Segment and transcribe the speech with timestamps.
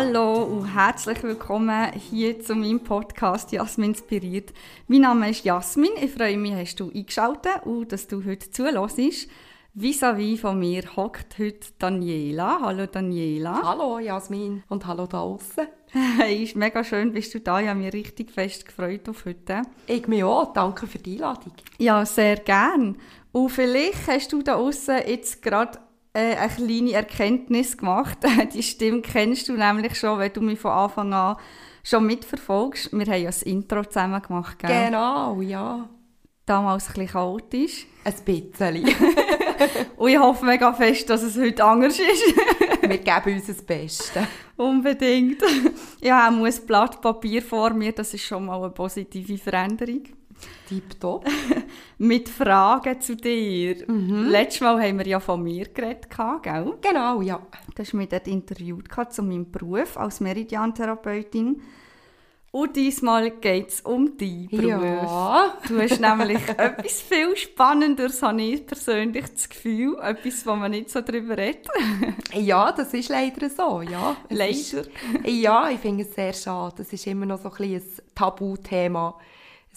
[0.00, 4.52] Hallo und herzlich willkommen hier zu meinem Podcast Jasmin inspiriert.
[4.86, 5.90] Mein Name ist Jasmin.
[6.00, 9.28] Ich freue mich, dass du eingeschaltet und dass du heute zuhörst.
[9.74, 12.60] Vis-à-vis von mir hockt heute Daniela.
[12.62, 13.60] Hallo Daniela.
[13.64, 15.66] Hallo Jasmin und hallo da außen.
[15.90, 17.60] Hey, ist mega schön, bist du da.
[17.60, 19.62] Ich habe mich richtig fest gefreut auf heute.
[19.88, 20.52] Ich mich auch.
[20.52, 21.54] Danke für die Einladung.
[21.78, 22.98] Ja, sehr gern.
[23.32, 25.80] Und vielleicht hast du da außen jetzt gerade
[26.12, 28.18] äh, eine kleine Erkenntnis gemacht.
[28.54, 31.36] Die Stimme kennst du nämlich schon, wenn du mich von Anfang an
[31.82, 32.92] schon mitverfolgst.
[32.92, 34.86] Wir haben ja das Intro zusammen gemacht, gell?
[34.86, 35.88] Genau, ja.
[36.44, 37.86] Damals ein bisschen chaotisch.
[38.04, 38.94] Ein bisschen.
[39.96, 42.36] Und ich hoffe mega fest, dass es heute anders ist.
[42.80, 44.26] Wir geben uns das Beste.
[44.56, 45.42] Unbedingt.
[46.00, 50.02] Ja, auch ein Blatt Papier vor mir, das ist schon mal eine positive Veränderung.
[50.68, 51.26] Tipptopp.
[51.98, 53.84] Mit Fragen zu dir.
[53.88, 54.28] Mhm.
[54.28, 56.08] Letztes Mal haben wir ja von mir geredet,
[56.42, 56.74] gell?
[56.80, 57.40] Genau, ja.
[57.74, 61.60] Du hast mich dort interviewt zu meinem Beruf als Meridian-Therapeutin.
[62.50, 64.82] Und diesmal geht es um deinen Beruf.
[64.82, 65.58] Ja.
[65.68, 69.98] Du hast nämlich etwas viel Spannenderes, habe ich persönlich das Gefühl.
[70.00, 71.68] Etwas, wo man nicht so darüber redet.
[72.32, 74.16] ja, das ist leider so, ja.
[74.30, 74.50] leider?
[74.50, 74.90] Ist,
[75.26, 76.76] ja, ich finde es sehr schade.
[76.78, 77.82] Das ist immer noch so ein, ein
[78.14, 79.18] Tabuthema.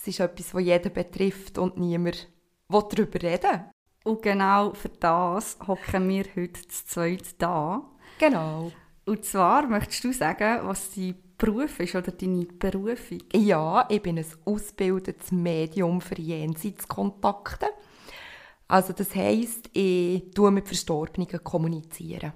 [0.01, 2.27] Es ist etwas, das jeden betrifft und niemand
[2.69, 3.65] will darüber reden
[4.03, 7.83] Und genau für das hocken wir heute zu zweit da.
[8.17, 8.71] Genau.
[9.05, 13.19] Und zwar möchtest du sagen, was dein Beruf ist oder deine Berufung?
[13.31, 17.67] Ja, ich bin ein ausgebildetes Medium für Jenseitskontakte.
[18.67, 22.33] Also das heisst, ich tue mit Verstorbenen kommunizieren.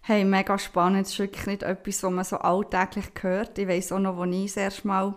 [0.00, 1.04] Hey, mega spannend.
[1.04, 3.58] Das ist wirklich nicht etwas, was man so alltäglich hört.
[3.58, 5.14] Ich weiss auch noch, als ich das erste Mal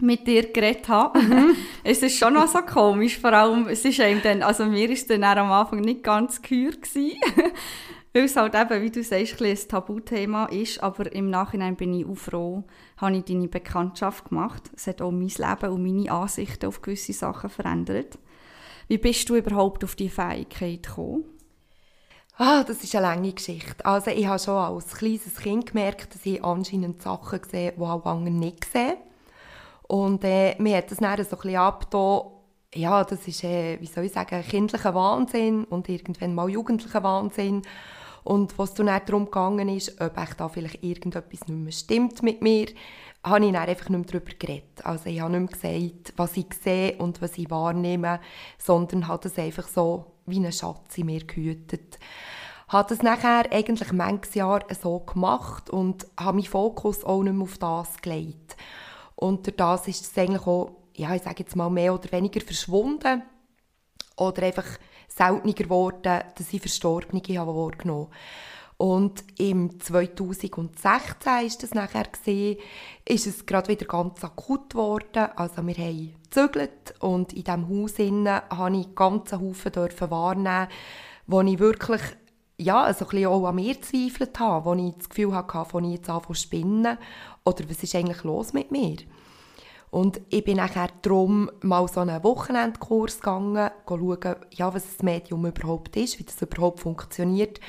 [0.00, 1.20] mit dir geredet habe.
[1.20, 1.56] Mhm.
[1.84, 5.08] es ist schon noch so komisch, vor allem, es ist einem dann, also mir ist
[5.10, 6.72] dann am Anfang nicht ganz gehör
[8.14, 11.92] weil es halt eben, wie du sagst, ein, ein Tabuthema ist, aber im Nachhinein bin
[11.94, 12.64] ich auch froh,
[12.96, 14.70] habe ich deine Bekanntschaft gemacht.
[14.76, 18.18] Es hat auch mein Leben und meine Ansichten auf gewisse Sachen verändert.
[18.86, 21.24] Wie bist du überhaupt auf diese Fähigkeit gekommen?
[22.36, 23.84] Ah, das ist eine lange Geschichte.
[23.84, 28.04] Also ich habe schon als kleines Kind gemerkt, dass ich anscheinend Sachen sehe, die auch
[28.04, 28.96] andere nicht sehen.
[29.94, 32.22] Und äh, mir hat das dann so ein bisschen abgetan,
[32.74, 37.62] ja, das ist, äh, wie soll ich sagen, kindlicher Wahnsinn und irgendwann mal jugendlicher Wahnsinn.
[38.24, 42.42] Und was dann darum gegangen ist, ob ich da vielleicht irgendetwas nicht mehr stimmt mit
[42.42, 42.66] mir,
[43.22, 44.84] habe ich dann einfach nicht mehr darüber geredet.
[44.84, 48.18] Also ich habe nicht mehr gesagt, was ich sehe und was ich wahrnehme,
[48.58, 52.00] sondern habe das einfach so wie ein Schatz in mir gehütet.
[52.66, 57.44] Habe das nachher eigentlich manches Jahr so gemacht und habe meinen Fokus auch nicht mehr
[57.44, 58.56] auf das gelegt.
[59.16, 63.22] Und das ist es eigentlich auch, ja, ich sage jetzt mal, mehr oder weniger verschwunden
[64.16, 64.66] oder einfach
[65.08, 68.08] seltener geworden, dass ich Verstorbene habe wahrgenommen
[68.76, 72.58] und im 2016 ist das nachher gesehen,
[73.04, 75.28] ist es gerade wieder ganz akut geworden.
[75.36, 79.74] Also wir haben gezügelt und in diesem Haus innen habe ich ganz Haufen
[80.10, 80.68] wahrnehmen,
[81.26, 82.02] wo ich wirklich
[82.64, 86.10] ja, also ein auch an mir zweifelt habe, wo ich das Gefühl hatte, ich jetzt
[86.10, 86.98] anfange zu spinnen
[87.44, 88.96] oder was ist eigentlich los mit mir?
[89.90, 95.46] Und ich bin nachher darum mal so einen Wochenendkurs gegangen, schauen, ja, was das Medium
[95.46, 97.60] überhaupt ist, wie das überhaupt funktioniert.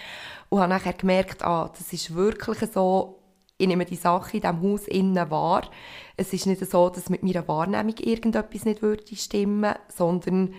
[0.49, 3.19] Und habe nachher gemerkt, ah, das ist wirklich so,
[3.59, 5.69] ich nehme die Sache in diesem Haus innen wahr.
[6.17, 10.55] Es ist nicht so, dass mit meiner Wahrnehmung irgendetwas nicht würde stimmen, sondern,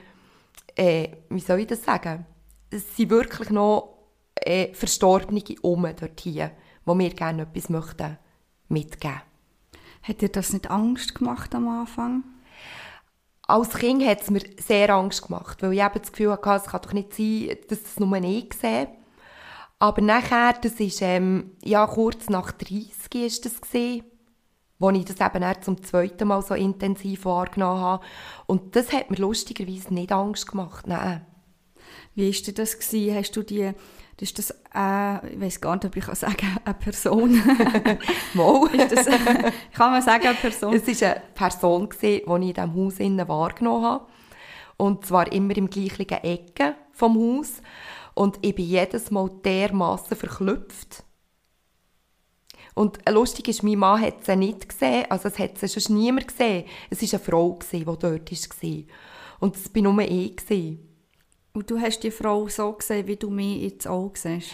[0.77, 2.27] äh, wie soll ich das sagen?
[2.71, 3.96] Es sind wirklich noch
[4.47, 6.53] äh, Verstorbene um dort hier,
[6.87, 8.19] die mir gerne etwas möchten
[8.69, 9.23] mitgeben.
[10.03, 12.25] Hat dir das nicht Angst gemacht am Anfang?
[13.43, 16.71] Als Kind hat es mir sehr Angst gemacht, weil ich eben das Gefühl hatte, es
[16.71, 18.89] kann doch nicht sein, dass das nur ich sehe.
[19.79, 24.05] Aber nachher, das ist ähm, ja, kurz nach 30 ist das gesehen,
[24.79, 28.05] wo ich das eben erst zum zweiten Mal so intensiv wahrgenommen habe.
[28.47, 31.25] Und das hat mir lustigerweise nicht Angst gemacht, nein.
[32.15, 32.79] Wie war das?
[32.79, 33.15] Gewesen?
[33.15, 33.73] Hast du die
[34.23, 37.33] ist das, äh, ich weiß gar nicht, ob ich kann sagen eine Person.
[38.35, 38.67] Mal.
[38.75, 39.07] ist das,
[39.75, 40.75] kann man sagen, eine Person?
[40.75, 44.07] Es war eine Person, die ich in diesem Haus innen wahrgenommen habe.
[44.79, 47.61] Und zwar immer im gleichen Ecke vom Haus.
[48.15, 51.05] Und ich bin jedes Mal dermassen verklüpft.
[52.75, 56.29] Und lustig ist, mein Mann hat sie nicht gesehen, also es hat sie schon niemand
[56.29, 56.67] gesehen.
[56.91, 58.83] Es war eine Frau, die dort war.
[59.41, 60.37] Und es war nur ich.
[61.57, 64.51] Und du hast die Frau so gesehen, wie du mich jetzt auch siehst?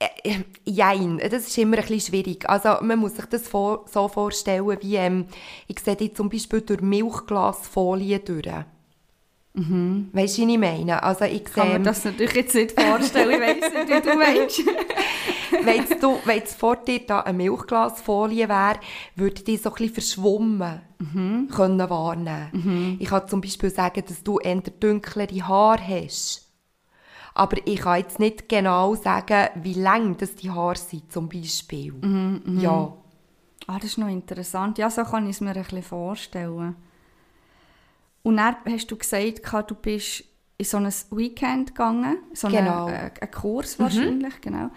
[0.00, 2.48] Äh, äh, jein, das ist immer ein bisschen schwierig.
[2.50, 5.26] Also man muss sich das vor, so vorstellen, wie ähm,
[5.68, 8.48] ich sehe die zum Beispiel durch Milchglasfolie durch.
[9.54, 10.08] Mhm.
[10.12, 11.00] Weißt du, wie ich meine?
[11.04, 14.62] Also ich kann mir das natürlich jetzt nicht vorstellen, ich weiss nicht, wie du meinst.
[16.26, 18.80] wenn, jetzt vor dir da eine Milchglasfolie wäre,
[19.14, 21.48] würde die so ein bisschen verschwommen mhm.
[21.48, 22.48] können wahrnehmen.
[22.52, 22.96] Mhm.
[22.98, 26.46] Ich kann zum Beispiel sagen, dass du eher dunklere Haare hast.
[27.34, 31.92] Aber ich kann jetzt nicht genau sagen, wie lang das die Haare sind, zum Beispiel.
[31.92, 32.60] Mhm, mhm.
[32.60, 32.92] ja.
[33.66, 34.78] Ah, das ist noch interessant.
[34.78, 36.76] Ja, so kann ich es mir ein bisschen vorstellen.
[38.22, 40.24] Und dann hast du gesagt, du bist
[40.58, 42.86] in so ein Weekend gegangen, so genau.
[42.86, 44.40] einen, äh, einen Kurs wahrscheinlich, mhm.
[44.40, 44.70] genau.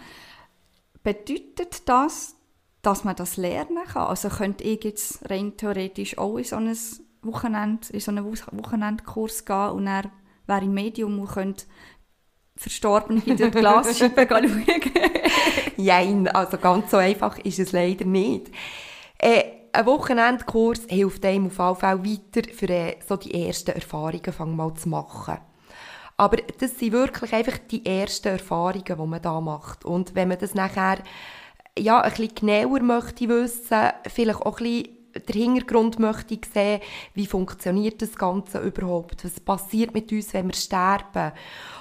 [1.02, 2.36] Bedeutet das,
[2.82, 4.08] dass man das lernen kann?
[4.08, 6.76] Also könnte ich jetzt rein theoretisch auch in so ein
[7.22, 10.10] Wochenend, in so einen Wochenendkurs gehen und dann
[10.46, 11.64] wäre im Medium und könnte
[12.56, 14.64] Verstorbene in der Glasscheibe schauen?
[15.76, 18.50] Nein, also ganz so einfach ist es leider nicht.
[19.18, 24.56] Äh, ein Wochenendkurs hilft einem auf jeden Fall weiter, für äh, so die ersten Erfahrungen
[24.56, 25.38] mal zu machen.
[26.16, 29.86] Aber das sind wirklich einfach die ersten Erfahrungen, die man da macht.
[29.86, 30.98] Und wenn man das nachher
[31.80, 36.80] ja, ein bisschen genauer möchte wissen, vielleicht auch ein bisschen den Hintergrund möchte sehen,
[37.14, 41.32] wie funktioniert das Ganze überhaupt, was passiert mit uns, wenn wir sterben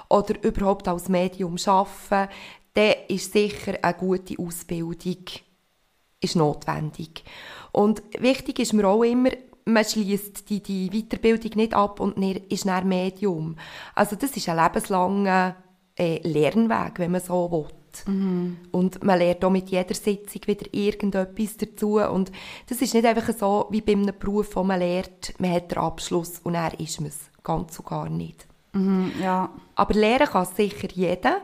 [0.10, 2.34] oder überhaupt als Medium arbeiten,
[2.74, 5.26] dann ist sicher eine gute Ausbildung
[6.22, 7.24] ist notwendig.
[7.72, 9.30] Und wichtig ist mir auch immer,
[9.66, 12.18] man schließt die, die Weiterbildung nicht ab und
[12.50, 13.56] ist dann Medium.
[13.96, 15.56] Also das ist ein lebenslanger
[15.98, 17.79] äh, Lernweg, wenn man so will.
[18.06, 18.58] Mhm.
[18.72, 22.00] Und man lernt auch mit jeder Sitzung wieder irgendetwas dazu.
[22.00, 22.32] Und
[22.68, 25.78] das ist nicht einfach so wie bei einem Beruf, wo man lernt, man hat den
[25.78, 27.20] Abschluss und er ist es.
[27.44, 28.48] Ganz und gar nicht.
[28.74, 29.50] Mhm, ja.
[29.76, 31.42] Aber lernen kann sicher jeder.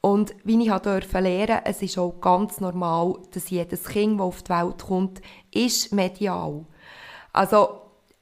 [0.00, 4.42] Und wie ich durfte lernen, es ist auch ganz normal, dass jedes Kind, das auf
[4.42, 5.20] die Welt kommt,
[5.52, 6.64] ist medial.
[7.32, 7.80] Also,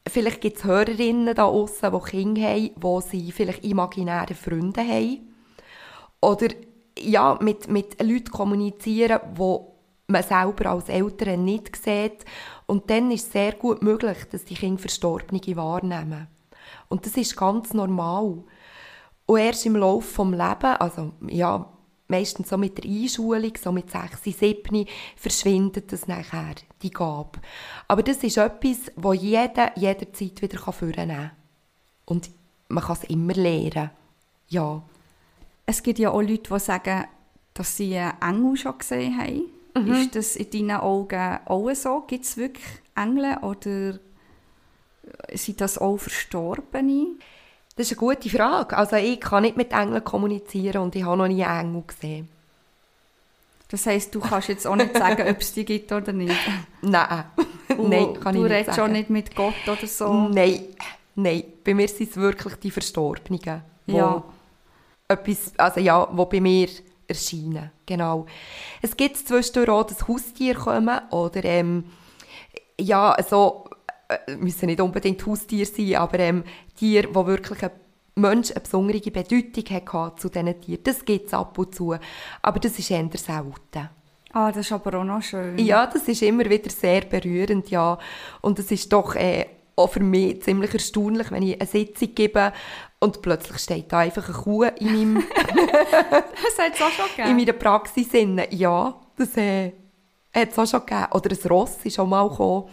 [0.08, 5.34] vielleicht gibt es Hörerinnen da draussen, die Kinder haben, wo sie vielleicht imaginäre Freunde haben.
[6.20, 6.48] Oder
[6.98, 9.58] ja, mit, mit Leuten kommunizieren, die
[10.08, 12.24] man selber als Eltern nicht sieht.
[12.66, 16.28] Und dann ist es sehr gut möglich, dass die Kinder Verstorbene wahrnehmen.
[16.88, 18.42] Und das ist ganz normal.
[19.26, 21.68] Und erst im Laufe des Lebens, also ja,
[22.08, 27.40] meistens so mit der Einschulung, so mit 6, 7, verschwindet das nachher, die Gabe.
[27.88, 31.30] Aber das ist etwas, das jeder jederzeit wieder vornehmen kann.
[32.04, 32.30] Und
[32.68, 33.90] man kann es immer lernen.
[34.48, 34.82] Ja.
[35.66, 37.04] Es gibt ja auch Leute, die sagen,
[37.54, 39.42] dass sie einen Engel schon gesehen haben.
[39.74, 39.92] Mhm.
[39.92, 42.04] Ist das in deinen Augen auch so?
[42.06, 42.64] Gibt es wirklich
[42.94, 43.98] Engel oder
[45.34, 47.16] sind das auch Verstorbene?
[47.76, 48.76] Das ist eine gute Frage.
[48.76, 52.28] Also ich kann nicht mit Engeln kommunizieren und ich habe noch nie einen Engel gesehen.
[53.68, 56.34] Das heisst, du kannst jetzt auch nicht sagen, ob es die gibt oder nicht?
[56.82, 57.24] Nein,
[57.76, 60.28] nein, kann ich nicht Du redest schon nicht mit Gott oder so?
[60.28, 60.60] Nein,
[61.16, 61.42] nein.
[61.64, 64.22] Bei mir sind es wirklich die Verstorbenen, ja.
[65.08, 66.68] Etwas, also ja, wo bei mir
[67.06, 67.70] erscheinen.
[67.84, 68.26] Genau.
[68.82, 71.84] Es gibt zwischendurch auch, dass Haustiere kommen oder ähm,
[72.80, 73.68] ja, so
[74.08, 76.44] äh, müssen nicht unbedingt Haustiere sein, aber ähm,
[76.76, 77.70] Tiere, die wirklich ein
[78.16, 80.82] Mensch eine besondere Bedeutung hatte zu diesen Tieren.
[80.82, 81.94] Das gibt es ab und zu,
[82.42, 83.90] aber das ist eher selten.
[84.32, 85.58] Ah, das ist aber auch noch schön.
[85.58, 87.98] Ja, das ist immer wieder sehr berührend, ja.
[88.42, 89.46] Und es ist doch äh,
[89.76, 92.52] auch für mich ziemlich erstaunlich, wenn ich eine Sitzung gebe
[92.98, 95.24] und plötzlich steht da einfach eine Kuh in meinem...
[95.44, 97.30] das hat es auch schon gegeben?
[97.30, 98.08] In meiner Praxis.
[98.50, 99.72] Ja, das äh,
[100.34, 101.06] hat es auch schon gegeben.
[101.12, 102.70] Oder ein Ross ist auch mal gekommen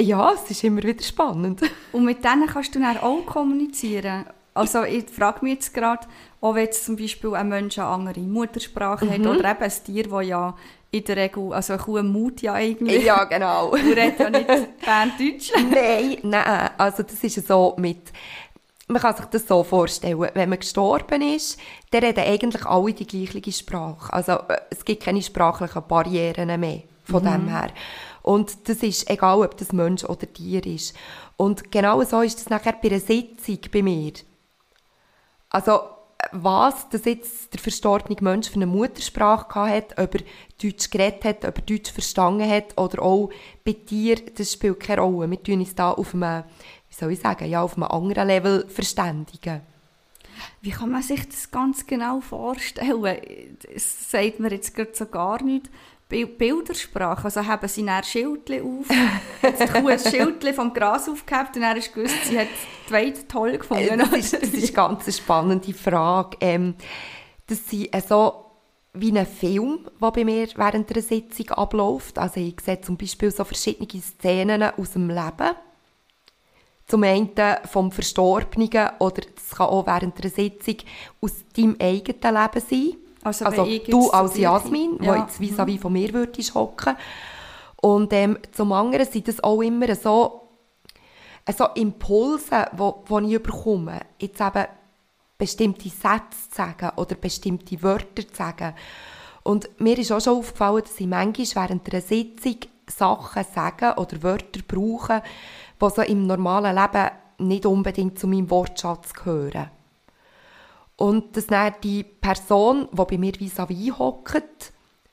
[0.00, 1.62] ja, es ist immer wieder spannend.
[1.92, 4.26] Und mit denen kannst du dann auch kommunizieren?
[4.54, 6.06] Also ich frage mich jetzt gerade,
[6.40, 9.10] auch wenn jetzt zum Beispiel ein Mensch eine andere Muttersprache mhm.
[9.10, 10.56] hat oder eben ein Tier, das ja
[10.90, 13.04] in der Regel, also eine Kuh Mut ja irgendwie.
[13.04, 13.70] Ja, genau.
[13.76, 15.52] Du redest ja nicht Berndeutsch.
[15.70, 18.12] nein, nein, also das ist so mit,
[18.88, 21.58] man kann sich das so vorstellen, wenn man gestorben ist,
[21.90, 24.12] dann reden eigentlich alle die gleiche Sprache.
[24.12, 27.30] Also äh, es gibt keine sprachlichen Barrieren mehr von mhm.
[27.30, 27.70] dem her.
[28.22, 30.96] Und das ist egal, ob das Mensch oder Tier ist.
[31.36, 34.12] Und genau so ist das nachher bei einer Sitzung bei mir.
[35.50, 35.80] Also,
[36.32, 40.22] was das jetzt der verstorbene Mensch für eine Muttersprache hat, ob er
[40.62, 43.30] Deutsch geredet hat, ob er Deutsch verstanden hat oder auch
[43.64, 45.30] bei dir, das spielt keine Rolle.
[45.30, 46.44] Wir tun uns da auf einem,
[46.88, 49.60] wie soll ich sagen, ja, auf einem anderen Level verständigen.
[50.60, 53.56] Wie kann man sich das ganz genau vorstellen?
[53.74, 55.70] Es sagt mir jetzt gerade so gar nicht.
[56.08, 57.24] Bildersprache.
[57.24, 58.88] Also haben sie dann Schildchen auf,
[59.42, 62.48] hat die Kuh Schildchen vom Gras aufgehabt und dann ist gewusst, sie hat
[62.88, 63.98] die Weide toll gefunden.
[63.98, 66.36] Das ist, das ist ganz eine spannende Frage.
[66.40, 66.74] Ähm,
[67.46, 68.44] das sind äh, so
[68.92, 72.18] wie ein Film, der bei mir während einer Sitzung abläuft.
[72.18, 75.54] Also ich sehe zum Beispiel so verschiedene Szenen aus dem Leben.
[76.86, 77.30] Zum einen
[77.64, 80.76] vom Verstorbenen oder es kann auch während einer Sitzung
[81.20, 83.05] aus deinem eigenen Leben sein.
[83.26, 85.14] Also, Also du als Jasmin, Ja.
[85.14, 86.96] die jetzt vis-à-vis von mir würdest hocken.
[87.82, 90.48] Und ähm, zum anderen sind das auch immer so,
[91.56, 94.00] so Impulse, wo ich bekomme.
[94.18, 94.66] Jetzt eben
[95.38, 98.74] bestimmte Sätze zu sagen oder bestimmte Wörter zu sagen.
[99.42, 102.56] Und mir ist auch schon aufgefallen, dass ich manchmal während einer Sitzung
[102.88, 105.22] Sachen sagen oder Wörter brauche,
[105.80, 109.70] die so im normalen Leben nicht unbedingt zu meinem Wortschatz gehören.
[110.96, 114.72] Und dass dann die Person, die bei mir vis-à-vis hockt,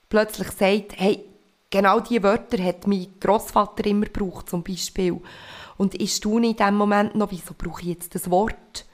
[0.10, 1.26] plötzlich sagt, hey,
[1.70, 5.20] genau diese Wörter hat mein Großvater immer gebraucht, zum Beispiel.
[5.78, 8.86] Und ich staune in dem Moment noch, wieso brauche ich jetzt das Wort?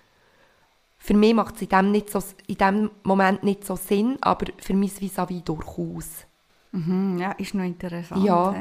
[0.98, 4.48] Für mich macht es in dem, nicht so, in dem Moment nicht so Sinn, aber
[4.58, 6.26] für mein vis-à-vis durchaus.
[6.72, 8.24] Mhm, ja, ist noch interessant.
[8.24, 8.56] Ja.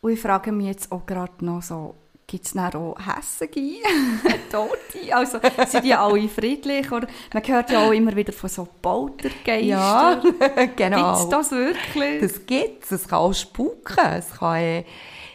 [0.00, 1.94] Und ich frage mich jetzt auch gerade noch so,
[2.32, 3.60] gibt es dann auch Hässige,
[4.50, 5.14] Tote?
[5.14, 6.90] Also sind die alle friedlich?
[6.90, 9.66] Oder man hört ja auch immer wieder von so Poltergeistern.
[9.66, 11.12] Ja, Gibt genau.
[11.12, 12.22] es das wirklich?
[12.22, 12.92] Das gibt es.
[12.92, 13.98] Es kann auch spuken.
[14.16, 14.84] Es kann äh,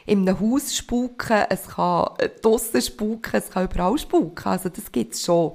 [0.08, 4.50] in einem Haus spuken, es kann äh, draussen spuken, es kann überall spuken.
[4.50, 5.52] Also das gibt es schon.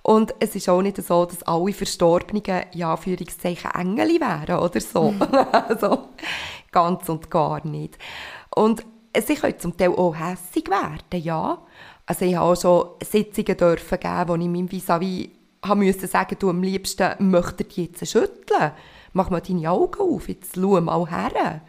[0.00, 5.12] Und es ist auch nicht so, dass alle Verstorbenen, ja, Anführungszeichen, Engel wären oder so.
[5.52, 6.08] also
[6.70, 7.98] ganz und gar nicht.
[8.54, 8.86] Und
[9.20, 11.58] sie können zum Teil auch hässig werden, ja.
[12.06, 15.28] Also ich habe auch schon Sitzungen dürfen geben, wo ich meinem Vis-à-vis
[15.74, 18.72] müssen sagen, du am liebsten möchte die jetzt schütteln.
[19.12, 21.60] Mach mal deine Augen auf, jetzt schau mal her.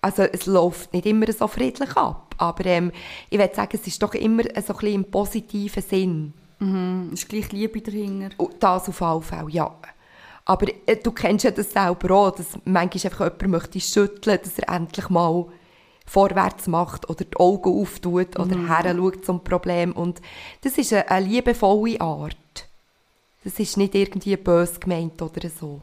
[0.00, 2.90] Also es läuft nicht immer so friedlich ab, aber ähm,
[3.28, 6.32] ich würde sagen, es ist doch immer so ein bisschen im positiven Sinn.
[6.58, 8.30] Mhm, ist gleich Liebe dahinter.
[8.58, 9.74] Das auf alle Fälle, ja.
[10.46, 14.58] Aber äh, du kennst ja das selber auch, dass manchmal einfach jemand möchte schütteln, dass
[14.58, 15.46] er endlich mal
[16.10, 18.66] vorwärts macht oder die Augen auftut oder Mhm.
[18.68, 19.92] her schaut zum Problem.
[19.92, 20.20] Und
[20.62, 22.36] das ist eine, eine liebevolle Art.
[23.44, 25.80] Das ist nicht irgendwie bös gemeint oder so.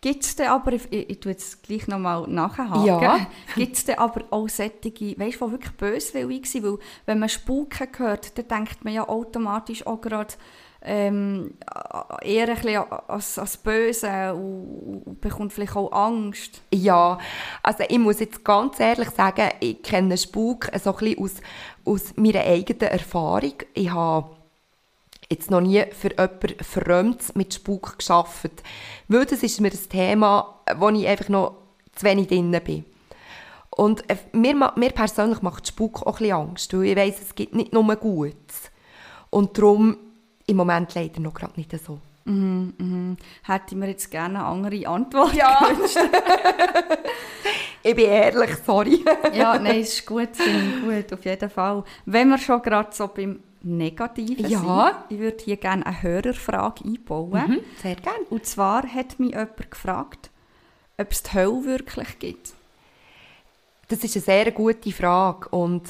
[0.00, 3.26] Gibt es denn aber, ich, ich, ich tue jetzt gleich nochmal nachhaken, Ja.
[3.56, 6.64] gibt es denn aber auch solche, weißt du, die wirklich böswillig sind?
[6.64, 10.34] Weil wenn man Spuken hört, dann denkt man ja automatisch auch gerade
[10.82, 11.54] ähm,
[12.22, 16.62] eher ein bisschen an das Böse und, und bekommt vielleicht auch Angst.
[16.72, 17.18] Ja,
[17.62, 21.32] also ich muss jetzt ganz ehrlich sagen, ich kenne Spuk so ein bisschen aus,
[21.84, 23.54] aus meiner eigenen Erfahrung.
[23.74, 24.36] Ich habe
[25.30, 28.62] jetzt noch nie für jemanden Fremdes mit Spuk geschafft.
[29.08, 31.56] Weil das ist mir ein Thema, wo ich einfach noch
[31.94, 32.84] zu wenig drin bin.
[33.70, 37.34] Und äh, mir, mir persönlich macht Spuk auch ein bisschen Angst, weil ich weiss, es
[37.34, 38.70] gibt nicht nur Gutes.
[39.30, 39.96] Und darum
[40.46, 41.98] im Moment leider noch gerade nicht so.
[42.24, 43.16] Mhm, mhm.
[43.44, 45.58] Hätte ich mir jetzt gerne eine andere Antwort Ja.
[45.68, 45.96] gewünscht.
[47.82, 49.04] Ich bin ehrlich, sorry.
[49.32, 50.30] ja, nein, es ist gut,
[50.82, 51.84] gut, auf jeden Fall.
[52.04, 54.58] Wenn wir schon gerade so beim Negativen Ja.
[54.58, 57.46] sind, ich würde hier gerne eine Hörerfrage einbauen.
[57.48, 58.24] Mhm, sehr gerne.
[58.28, 60.30] Und zwar hat mich jemand gefragt,
[60.98, 62.54] ob es die Hölle wirklich gibt.
[63.86, 65.82] Das ist eine sehr gute Frage und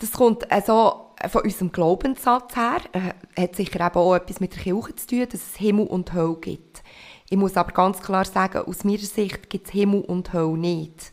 [0.00, 4.62] das kommt also von unserem Glaubenssatz her, äh, hat sicher eben auch etwas mit der
[4.62, 6.82] Kirche zu tun, dass es Himmel und Hölle gibt.
[7.28, 11.12] Ich muss aber ganz klar sagen, aus meiner Sicht gibt es Himmel und Hölle nicht.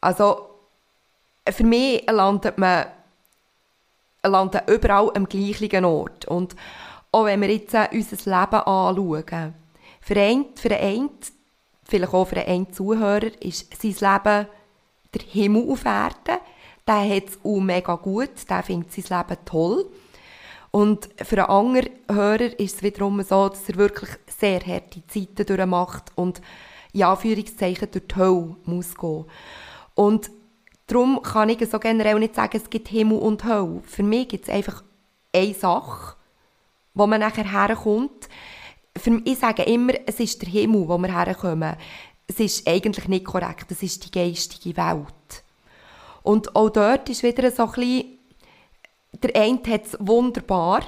[0.00, 0.48] Also
[1.46, 2.86] für mich landet man
[4.22, 6.26] landen überall am gleichen Ort.
[6.26, 6.54] Und
[7.12, 9.54] auch wenn wir jetzt äh, unser Leben anschauen,
[10.00, 11.10] für einen, für einen,
[11.84, 14.46] vielleicht auch für einen Zuhörer, ist sein Leben
[15.14, 16.38] der Himmel auf Erden.
[16.86, 19.86] Der hat es auch mega gut, der findet sein Leben toll.
[20.70, 25.46] Und für einen anderen Hörer ist es wiederum so, dass er wirklich sehr harte Zeiten
[25.46, 26.40] durchmacht und
[26.92, 29.24] in Anführungszeichen durch die Hölle muss gehen.
[29.94, 30.30] Und
[30.86, 33.82] darum kann ich so generell nicht sagen, es gibt Himmel und Hölle.
[33.84, 34.82] Für mich gibt es einfach
[35.32, 36.16] eine Sache,
[36.94, 38.28] wo man nachher herkommt.
[38.96, 41.76] Für, ich sage immer, es ist der Himmel, wo wir herkommen.
[42.26, 45.39] Es ist eigentlich nicht korrekt, es ist die geistige Welt.
[46.22, 48.18] Und auch dort ist wieder so ein bisschen,
[49.22, 50.82] der eine hat es wunderbar,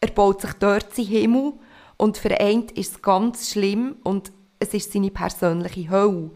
[0.00, 1.52] er baut sich dort seinen Himmel
[1.96, 6.30] und für einen ist es ganz schlimm und es ist seine persönliche Hölle.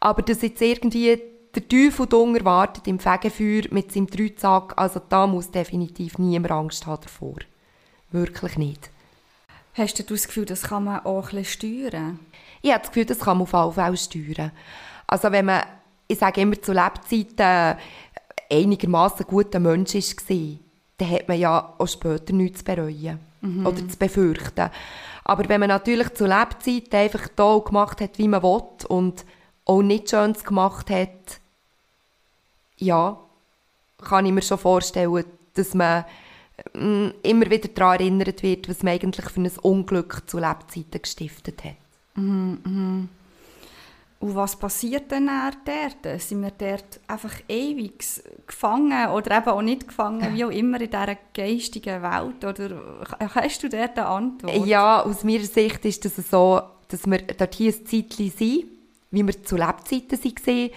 [0.00, 1.20] Aber dass jetzt irgendwie
[1.54, 6.86] der Teufel drunter wartet im Fegefeuer mit seinem Dreizack, also da muss definitiv niemand Angst
[6.86, 7.36] haben davor.
[8.10, 8.90] Wirklich nicht.
[9.74, 12.20] Hast du das Gefühl, das kann man auch ein bisschen steuern?
[12.62, 14.52] Ich habe das Gefühl, das kann man auf alle Fälle steuern.
[15.06, 15.62] Also wenn man,
[16.10, 17.78] ich sage immer zu Lebzeiten,
[18.50, 20.58] einigermaßen guter Mensch war,
[20.98, 23.20] dann hat man ja auch später nichts zu bereuen
[23.64, 24.70] oder zu befürchten.
[25.24, 29.24] Aber wenn man natürlich zu Lebzeiten einfach da gemacht hat, wie man will und
[29.64, 31.40] auch nicht Schönes gemacht hat,
[32.76, 33.18] ja,
[33.98, 35.24] kann ich mir schon vorstellen,
[35.54, 36.04] dass man
[36.74, 41.62] mm, immer wieder daran erinnert wird, was man eigentlich für ein Unglück zu Lebzeiten gestiftet
[41.64, 41.76] hat.
[44.20, 45.30] Und was passiert denn
[45.64, 46.20] dort?
[46.20, 48.04] Sind wir dort einfach ewig
[48.46, 52.44] gefangen oder eben auch nicht gefangen, wie auch immer in dieser geistigen Welt?
[52.44, 52.82] Oder
[53.34, 54.66] hast du dort eine Antwort?
[54.66, 58.64] Ja, aus meiner Sicht ist es das so, dass wir dort hier ein Zeitchen sind,
[59.10, 60.70] wie wir zu Lebzeiten waren.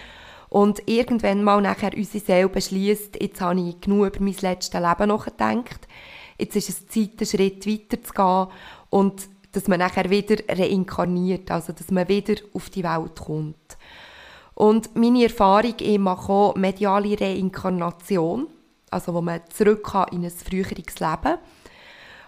[0.48, 5.10] Und irgendwann mal nachher unsere Seele beschließt, jetzt habe ich genug über mein letztes Leben
[5.10, 5.88] nachgedacht.
[6.38, 8.48] Jetzt ist es Zeit, einen Schritt weiter zu gehen
[8.90, 13.78] und dass man nachher wieder reinkarniert, also dass man wieder auf die Welt kommt.
[14.56, 18.48] Und meine Erfahrung, mache auch mediale Reinkarnation,
[18.92, 21.38] also wo man zurück kann in ein früheres Leben.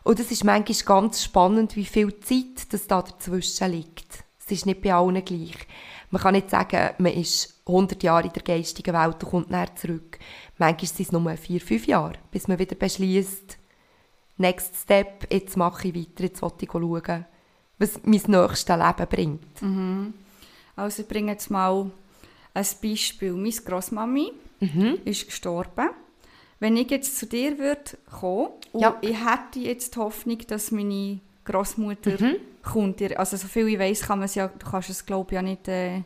[0.04, 4.24] Und es ist manchmal ganz spannend, wie viel Zeit das da dazwischen liegt.
[4.40, 5.68] Es ist nicht bei allen gleich.
[6.12, 9.76] Man kann nicht sagen, man ist 100 Jahre in der geistigen Welt und kommt näher
[9.76, 10.20] zurück.
[10.60, 13.58] Manchmal sind es nur 4, 5 Jahre, bis man wieder beschließt,
[14.38, 17.26] Next Step, jetzt mache ich weiter, jetzt will ich schauen,
[17.78, 19.62] was mein nächstes Leben bringt.
[19.62, 20.14] Mhm.
[20.76, 21.90] Also ich bringe jetzt mal
[22.54, 23.34] ein Beispiel.
[23.34, 25.00] Meine Grossmami Mhm.
[25.06, 25.90] ist gestorben.
[26.60, 28.98] Wenn ich jetzt zu dir würde kommen und Ja.
[29.02, 32.36] ich hätte jetzt die Hoffnung, dass meine Großmutter Mhm.
[32.64, 35.36] kommt, also so viel ich weiß, kann man es ja, du kannst es glaube ich
[35.36, 36.02] ja nicht äh,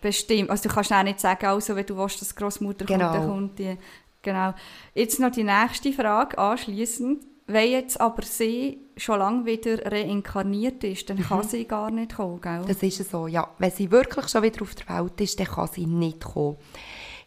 [0.00, 0.50] bestimmen.
[0.50, 3.04] Also du kannst auch nicht sagen, also wenn du willst, dass Großmutter Genau.
[3.10, 3.76] kommt, dann kommt die.
[4.22, 4.54] Genau.
[4.94, 7.24] Jetzt noch die nächste Frage anschließend.
[7.46, 12.40] Wenn jetzt aber sie schon lange wieder reinkarniert ist, dann kann sie gar nicht kommen,
[12.42, 12.60] gell?
[12.60, 12.66] Mhm.
[12.66, 13.48] Das ist so, ja.
[13.58, 16.58] Wenn sie wirklich schon wieder auf der Welt ist, dann kann sie nicht kommen.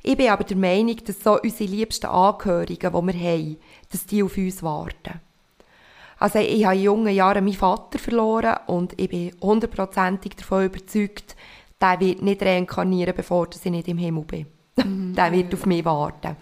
[0.03, 3.57] Ich bin aber der Meinung, dass so unsere liebsten Angehörigen, die wir haben,
[3.91, 5.21] dass die auf uns warten.
[6.19, 11.35] Also ich habe in jungen Jahren meinen Vater verloren und ich bin hundertprozentig davon überzeugt,
[11.81, 14.45] der wird nicht reinkarnieren, bevor ich nicht im Himmel bin.
[15.15, 16.35] der wird auf mich warten.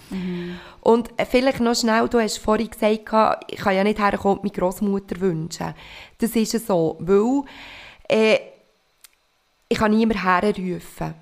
[0.82, 4.44] Und äh, vielleicht noch schnell, du hast vorhin gesagt, ich kann ja nicht herkommen und
[4.44, 5.74] meine Großmutter wünschen.
[6.18, 7.44] Das ist ja so, weil
[8.08, 8.40] äh,
[9.68, 11.14] ich kann niemand herrufen.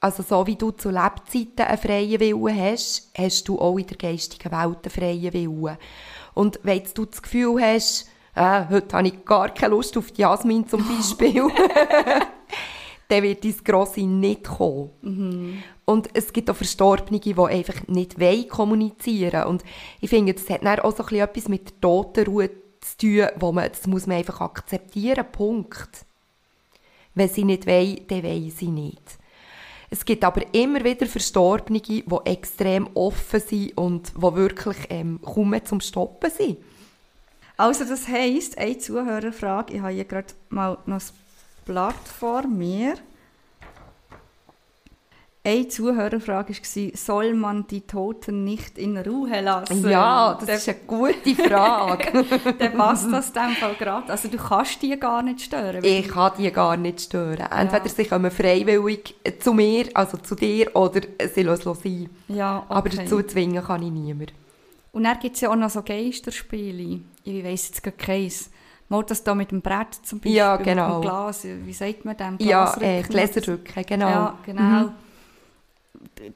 [0.00, 3.96] Also so wie du zu Lebzeiten einen freien Willen hast, hast du auch in der
[3.96, 5.78] geistigen Welt einen freien Willen.
[6.34, 10.20] Und wenn du das Gefühl hast, äh, heute habe ich gar keine Lust auf die
[10.20, 11.48] Jasmin zum Beispiel,
[13.08, 15.62] dann wird dein Grossi nicht kommen.
[15.84, 19.62] Und es gibt auch Verstorbene, die einfach nicht wollen kommunizieren Und
[20.00, 23.26] ich finde, das hat dann auch so ein bisschen etwas mit der Totenruhe zu tun,
[23.36, 26.04] wo man, das muss man einfach akzeptieren, Punkt.
[27.14, 29.18] Wenn sie nicht wollen, dann wollen sie nicht.
[29.88, 35.54] Es gibt aber immer wieder Verstorbene, die extrem offen sind und die wirklich ähm, kaum
[35.64, 36.58] zum Stoppen sind.
[37.56, 41.12] Also das heisst, eine Zuhörerfrage, ich habe hier gerade mal noch das
[41.66, 42.94] Blatt vor mir.
[45.44, 49.88] Eine Zuhörerfrage war, soll man die Toten nicht in Ruhe lassen?
[49.88, 52.24] Ja, das Dann- ist eine gute Frage.
[52.58, 54.10] Dann passt das in dem Fall gerade.
[54.10, 55.84] Also du kannst die gar nicht stören.
[55.84, 57.46] ich kann die gar nicht stören.
[57.52, 61.02] Entweder sie kommen freiwillig zu mir, also zu dir, oder
[61.32, 62.10] sie lassen es sein.
[62.26, 62.74] Ja, okay.
[62.74, 64.32] Aber dazu zwingen kann ich niemand.
[64.90, 67.00] Und dann gibt es ja auch noch so Geisterspiele.
[67.22, 68.50] Ich weiss jetzt gar keins.
[68.88, 71.00] Mal das da mit dem Brett zum Beispiel, Ja, mit genau.
[71.00, 71.44] dem Glas.
[71.44, 72.36] Wie sagt man dem?
[72.38, 73.08] Ja, äh, Glasrücken?
[73.10, 74.08] Gläserrücken, genau.
[74.08, 74.92] Ja, genau.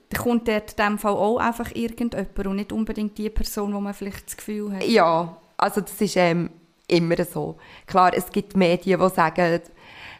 [0.08, 3.80] Da kommt dort in dem Fall auch einfach irgendjemand und nicht unbedingt die Person, wo
[3.80, 4.84] man vielleicht das Gefühl hat.
[4.84, 6.50] Ja, also das ist ähm,
[6.88, 7.56] immer so.
[7.86, 9.60] Klar, es gibt Medien, die sagen,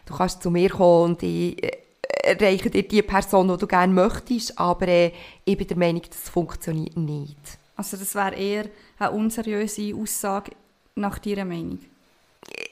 [0.05, 1.71] du kannst zu mir kommen und ich äh,
[2.23, 5.11] erreiche dir die Person, die du gerne möchtest, aber äh,
[5.43, 7.37] ich bin der Meinung, das funktioniert nicht.
[7.75, 8.65] Also das wäre eher
[8.99, 10.51] eine unseriöse Aussage
[10.95, 11.79] nach deiner Meinung.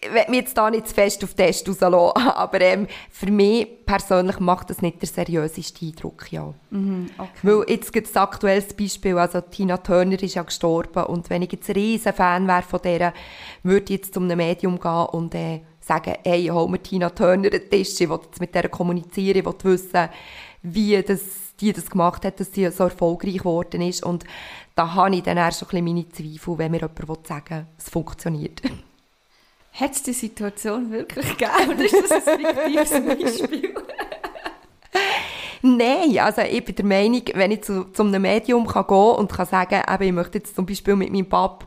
[0.01, 3.29] Ich will mich jetzt da nicht zu fest auf den Test rauslassen, aber ähm, für
[3.29, 6.53] mich persönlich macht das nicht der seriöseste Eindruck, ja.
[6.71, 7.29] Mhm, okay.
[7.43, 11.43] Weil jetzt gibt es ein aktuelles Beispiel, also Tina Turner ist ja gestorben und wenn
[11.43, 13.13] ich jetzt ein riesen Fan wäre von der,
[13.63, 17.49] würde ich jetzt zu einem Medium gehen und äh, sagen, hey, hol mir Tina Turner
[17.49, 20.10] den Tisch, ich will jetzt mit der kommunizieren, ich will wissen,
[20.62, 21.21] wie das,
[21.60, 24.23] die das gemacht hat, dass sie so erfolgreich geworden ist und
[24.75, 27.67] da habe ich dann erst so ein bisschen meine Zweifel, wenn mir jemand will sagen
[27.77, 28.62] es funktioniert.
[29.80, 32.89] Hat es die Situation wirklich gegeben oder ist das ein fiktives
[33.39, 33.74] Beispiel?
[35.62, 39.32] Nein, also ich bin der Meinung, wenn ich zu, zu einem Medium kann gehen und
[39.32, 41.65] kann sagen, eben, ich möchte jetzt zum Beispiel mit meinem Pap,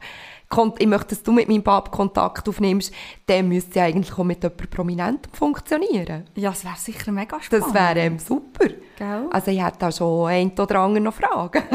[0.49, 2.93] kon- ich möchte, dass du mit meinem Pap Kontakt aufnimmst,
[3.27, 6.25] dann müsste ja eigentlich auch mit jemandem Prominentem funktionieren.
[6.35, 7.67] Ja, das wäre sicher mega spannend.
[7.67, 8.67] Das wäre ähm, super.
[8.97, 9.27] Gell?
[9.31, 11.63] Also ich hätte da schon ein oder andere noch Fragen.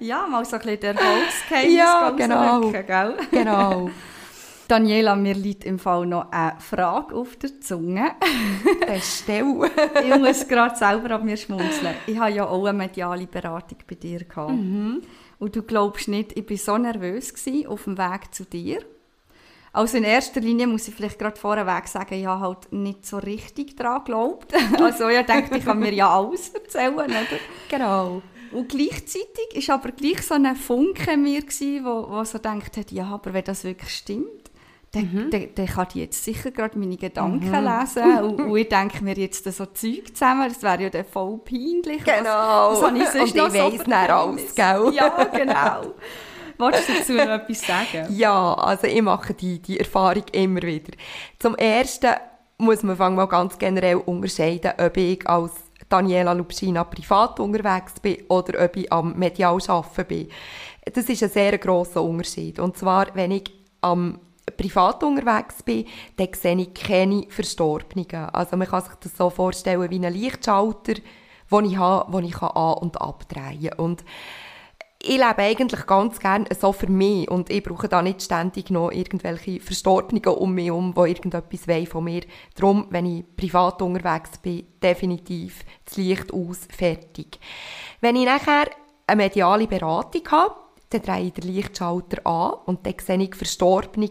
[0.00, 2.70] Ja, mal so ein bisschen der Erfolgsgeheimnis Ja, genau.
[2.70, 3.14] gell?
[3.30, 3.90] genau.
[4.70, 8.12] Daniela, mir liegt im Fall noch eine Frage auf der Zunge.
[8.86, 9.44] Dann stell.
[10.04, 11.96] ich muss gerade selber an mir schmunzeln.
[12.06, 14.52] Ich habe ja auch eine mediale Beratung bei dir gehabt.
[14.52, 15.02] Mhm.
[15.40, 18.78] Und du glaubst nicht, ich war so nervös gewesen, auf dem Weg zu dir.
[19.72, 23.18] Also in erster Linie muss ich vielleicht gerade vorweg sagen, ich habe halt nicht so
[23.18, 24.52] richtig daran geglaubt.
[24.80, 27.26] Also ich dachte, ich kann mir ja alles erzählen, oder?
[27.68, 28.22] Genau.
[28.52, 32.76] Und gleichzeitig war aber gleich so ein Funke in mir, gewesen, wo, wo so gedacht
[32.76, 34.49] hat, ja, aber wenn das wirklich stimmt,
[34.92, 35.30] dann, Mhm.
[35.30, 38.18] dann, dann kann die jetzt sicher gerade meine Gedanken lesen.
[38.24, 42.02] Und, und ich denke mir jetzt so Zeug zusammen, das wäre ja dann voll peinlich.
[42.04, 42.72] Genau.
[42.72, 44.14] Was, was ich sonst Und noch ich so weiss Geheimnisse?
[44.14, 44.92] alles, gell?
[44.94, 45.94] Ja, genau.
[46.58, 48.06] Wolltest du dazu noch etwas sagen?
[48.16, 50.92] Ja, also ich mache die, die Erfahrung immer wieder.
[51.38, 52.10] Zum Ersten
[52.58, 55.52] muss man fangen mal ganz generell unterscheiden, ob ich als
[55.88, 60.28] Daniela Lubschina privat unterwegs bin oder ob ich am medial arbeiten bin.
[60.92, 62.58] Das ist ein sehr grosser Unterschied.
[62.58, 63.44] Und zwar, wenn ich
[63.80, 64.18] am
[64.56, 65.86] privat unterwegs bin,
[66.16, 68.30] dann sehe ich keine Verstorbenen.
[68.32, 70.94] Also man kann sich das so vorstellen wie einen Lichtschalter,
[71.50, 73.78] den ich habe, den ich an- und abdrehen kann.
[73.78, 74.04] Und
[75.02, 78.90] ich lebe eigentlich ganz gerne so für mich und ich brauche da nicht ständig noch
[78.90, 82.20] irgendwelche Verstorbenen um mich herum, die irgendetwas von mir.
[82.54, 87.40] Darum, wenn ich privat unterwegs bin, definitiv das Licht aus, fertig.
[88.02, 88.68] Wenn ich nachher
[89.06, 90.54] eine mediale Beratung habe,
[90.90, 94.10] dann drehe ich den Lichtschalter an und dann sehe ich Verstorbene.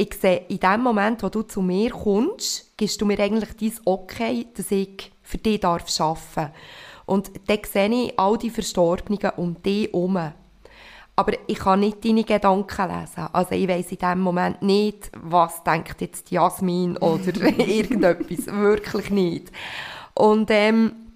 [0.00, 3.80] Ich sehe, in dem Moment, wo du zu mir kommst, gibst du mir eigentlich dein
[3.84, 6.50] Okay, dass ich für dich arbeiten darf.
[7.06, 10.32] Und dann sehe ich all die Verstorbenen um dich herum.
[11.16, 13.26] Aber ich kann nicht deine Gedanken lesen.
[13.32, 18.46] Also ich weiss in dem Moment nicht, was denkt jetzt Jasmin oder irgendetwas.
[18.46, 19.50] Wirklich nicht.
[20.14, 21.07] Und ähm,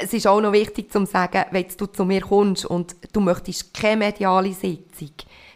[0.00, 3.74] es ist auch noch wichtig zu sagen, wenn du zu mir kommst und du möchtest
[3.74, 5.12] keine mediale Sitzung,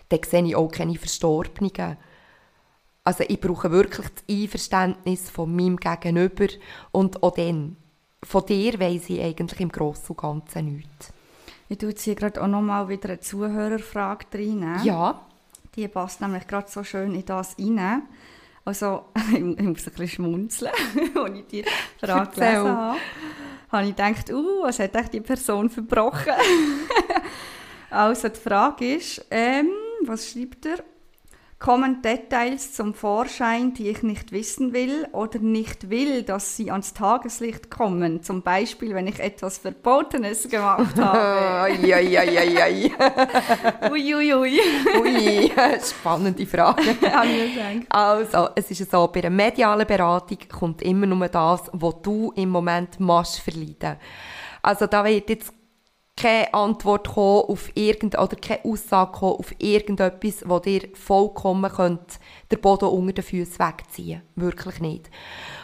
[0.09, 1.97] dann sehe ich auch keine Verstorbenen.
[3.05, 6.47] Also ich brauche wirklich das Einverständnis von meinem Gegenüber
[6.93, 7.77] und auch dann.
[8.25, 11.13] Von dir weiss ich eigentlich im Grossen und Ganzen nichts.
[11.69, 14.81] Ich tue jetzt hier gerade auch noch mal wieder eine Zuhörerfrage rein.
[14.85, 15.23] Ja,
[15.75, 18.03] Die passt nämlich gerade so schön in das rein.
[18.65, 20.73] Also, ich muss ein bisschen schmunzeln,
[21.17, 21.65] als ich die
[21.99, 22.99] Frage gelesen habe.
[23.73, 26.35] Habe ich gedacht, uh, was hat echt die Person verbrochen?
[27.91, 29.71] also, die Frage ist, ähm,
[30.03, 30.85] was schreibt er?
[31.63, 36.93] Kommen Details zum Vorschein, die ich nicht wissen will oder nicht will, dass sie ans
[36.93, 38.21] Tageslicht kommen?
[38.25, 41.73] Zum Beispiel, wenn ich etwas Verbotenes gemacht habe.
[41.73, 42.91] Eieieiei.
[43.89, 44.33] Uiuiui.
[44.35, 44.61] Ui, ui.
[45.01, 46.97] Ui, spannende Frage.
[47.91, 52.49] Also, es ist so, bei einer medialen Beratung kommt immer nur das, was du im
[52.49, 53.99] Moment machst verleiden.
[54.63, 55.53] Also da wird jetzt
[56.23, 62.17] keine Antwort auf irgend oder keine Aussage auf irgendetwas, wo dir vollkommen könnte
[62.51, 64.23] der Boden unter den Füßen wegziehen.
[64.37, 65.11] Wirklich nicht.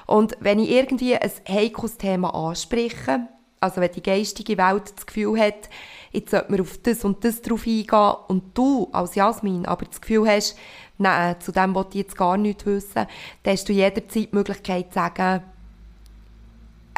[0.06, 3.28] Und wenn ich irgendwie ein heikles Thema anspreche,
[3.60, 5.68] also wenn die geistige Welt das Gefühl hat,
[6.10, 10.00] jetzt sollte man auf das und das drauf eingehen und du als Jasmin aber das
[10.00, 10.56] Gefühl hast,
[10.96, 13.06] nein, zu dem wollte ich jetzt gar nichts wissen,
[13.42, 15.42] dann hast du jederzeit die Möglichkeit zu sagen,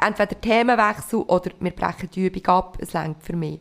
[0.01, 3.61] entweder Themenwechsel oder wir brechen die Übung ab, es reicht für mich.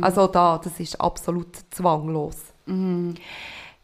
[0.00, 2.36] Also da, das ist absolut zwanglos.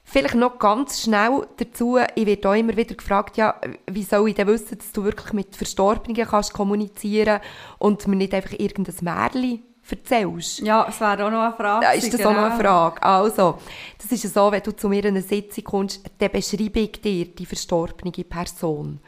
[0.07, 3.59] Vielleicht noch ganz schnell dazu, ich werde auch immer wieder gefragt, ja,
[3.90, 7.40] wie soll ich denn wissen, dass du wirklich mit Verstorbenen kannst kommunizieren
[7.79, 10.61] und mir nicht einfach irgendein Märchen erzählst?
[10.61, 11.87] Ja, es wäre auch noch eine Frage.
[11.87, 12.61] Da ist das auch noch eine genau.
[12.61, 13.03] Frage.
[13.03, 13.59] Also,
[13.99, 17.25] das ist so, wenn du zu mir in eine Sitzung kommst, dann beschreibe ich dir
[17.25, 19.01] die verstorbene Person.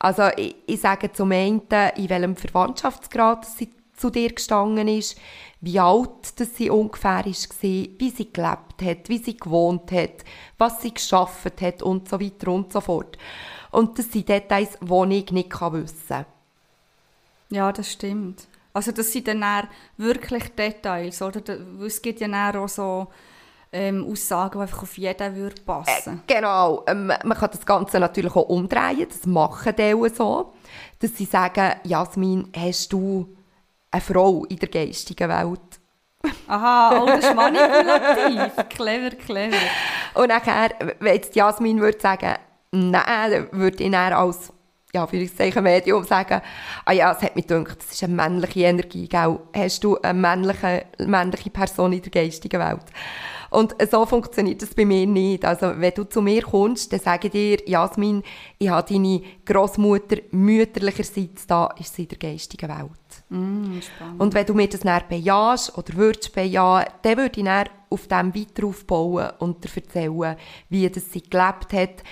[0.00, 1.62] Also, ich, ich sage zum einen,
[1.96, 5.16] in welchem Verwandtschaftsgrad sie zu dir gestanden ist,
[5.60, 10.24] wie alt das sie ungefähr war, wie sie gelebt hat, wie sie gewohnt hat,
[10.56, 13.18] was sie geschafft hat und so weiter und so fort.
[13.70, 16.26] Und das sind Details, die ich nicht wissen kann.
[17.50, 18.48] Ja, das stimmt.
[18.72, 21.42] Also das sind dann wirklich Details, oder?
[21.84, 23.08] Es gibt ja auch so
[23.72, 26.22] ähm, Aussagen, die einfach auf jeden würde passen.
[26.26, 30.52] Genau, ähm, man kann das Ganze natürlich auch umdrehen, das machen die auch so,
[30.98, 33.36] dass sie sagen, Jasmin, hast du
[33.90, 35.60] eine Frau in der geistigen Welt?
[36.48, 38.68] Aha, oh, das ist manipulativ.
[38.68, 39.56] clever, clever.
[40.14, 42.34] Und nachher, wenn jetzt Jasmin würde sagen,
[42.72, 44.52] nein, würde ich dann als
[44.92, 46.42] ja, Anführungszeichen Medium sagen,
[46.84, 49.38] ah ja, es hat mich gedacht, das ist eine männliche Energie, gell?
[49.54, 52.84] Hast du eine männliche, männliche Person in der geistigen Welt?
[53.50, 55.44] Und so funktioniert das bei mir nicht.
[55.44, 58.22] Also, wenn du zu mir kommst, dann sage ich dir, Jasmin,
[58.58, 62.90] ich habe deine Großmutter mütterlicherseits da, ist sie in der geistigen Welt.
[63.28, 63.80] Mm.
[64.18, 68.06] Und wenn du mir das dann bejahst oder würdest bejahen, dann würde ich dann auf
[68.06, 70.36] dem weiter aufbauen und dir erzählen,
[70.68, 72.04] wie das sie gelebt hat.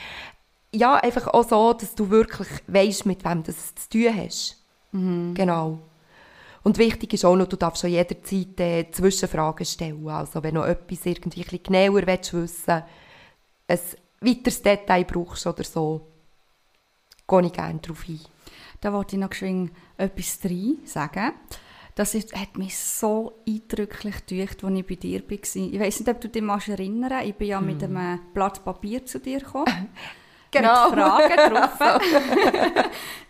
[0.74, 4.62] Ja, einfach auch so, dass du wirklich weißt, mit wem du es zu tun hast.
[4.92, 5.34] Mhm.
[5.34, 5.78] Genau.
[6.68, 10.06] Und wichtig ist auch noch, du darfst schon jederzeit äh, Zwischenfragen stellen.
[10.06, 12.82] Also wenn du noch etwas irgendwie ein bisschen genauer willst, wissen
[13.68, 13.78] ein
[14.20, 16.06] weiteres Detail brauchst oder so,
[17.26, 18.20] gehe ich gerne darauf ein.
[18.82, 21.32] Da wollte ich noch geschwind etwas rein sagen.
[21.94, 25.32] Das ist, hat mich so eindrücklich gedacht, als ich bei dir war.
[25.32, 27.66] Ich weiß nicht, ob du dich erinnern Ich bin ja hm.
[27.66, 29.88] mit einem Blatt Papier zu dir gekommen.
[30.50, 30.90] Genau.
[30.90, 32.00] Mit Fragen drauf.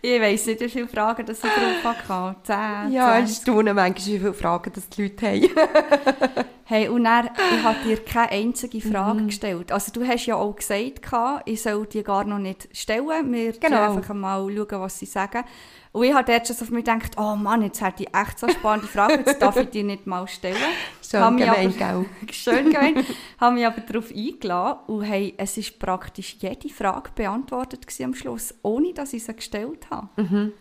[0.01, 2.35] ich weiss nicht, wie viele Fragen das ich drauf hatte.
[2.43, 6.45] Zehn, Ja, ich staune manchmal, wie viele Fragen das die Leute haben.
[6.65, 9.27] hey, und dann, ich habe dir keine einzige Frage mhm.
[9.27, 9.71] gestellt.
[9.71, 11.01] Also du hast ja auch gesagt,
[11.45, 13.31] ich soll die gar noch nicht stellen.
[13.33, 13.95] Wir genau.
[13.95, 15.43] einfach mal schauen, was sie sagen.
[15.91, 18.47] Und ich habe dort schon auf mich gedacht, oh Mann, jetzt hätte ich echt so
[18.47, 20.55] spannende Fragen, jetzt darf ich die nicht mal stellen.
[21.09, 22.05] Schön gemein, gell?
[22.31, 23.03] Schön gemein.
[23.39, 28.53] habe mich aber darauf eingeladen und hey, es ist praktisch jede Frage beantwortet am Schluss,
[28.61, 30.09] ohne dass ich sie gestellt habe.
[30.17, 30.53] Mhm.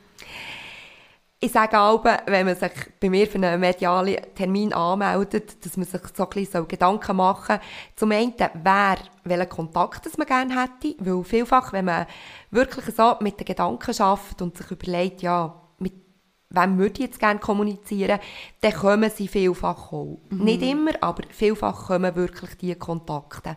[1.40, 5.86] Ich sage auch, wenn man sich bei mir für einen medialen Termin anmeldet, dass man
[5.86, 7.60] sich so ein bisschen Gedanken machen soll.
[7.94, 10.96] Zum einen, wer, welchen Kontakt das man gerne hätte.
[10.98, 12.06] Weil vielfach, wenn man
[12.50, 15.92] wirklich so mit den Gedanken schafft und sich überlegt, ja, mit
[16.50, 18.18] wem würde ich jetzt gerne kommunizieren,
[18.60, 20.18] dann kommen sie vielfach auch.
[20.30, 20.44] Mhm.
[20.44, 23.56] Nicht immer, aber vielfach kommen wirklich diese Kontakte.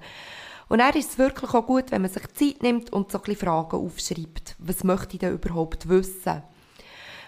[0.69, 3.23] Und dann ist es wirklich auch gut, wenn man sich Zeit nimmt und so ein
[3.23, 4.55] bisschen Fragen aufschreibt.
[4.59, 6.43] Was möchte ich denn überhaupt wissen?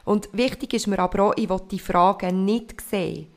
[0.05, 3.27] Und wichtig ist mir aber auch, ich will die Fragen nicht sehen.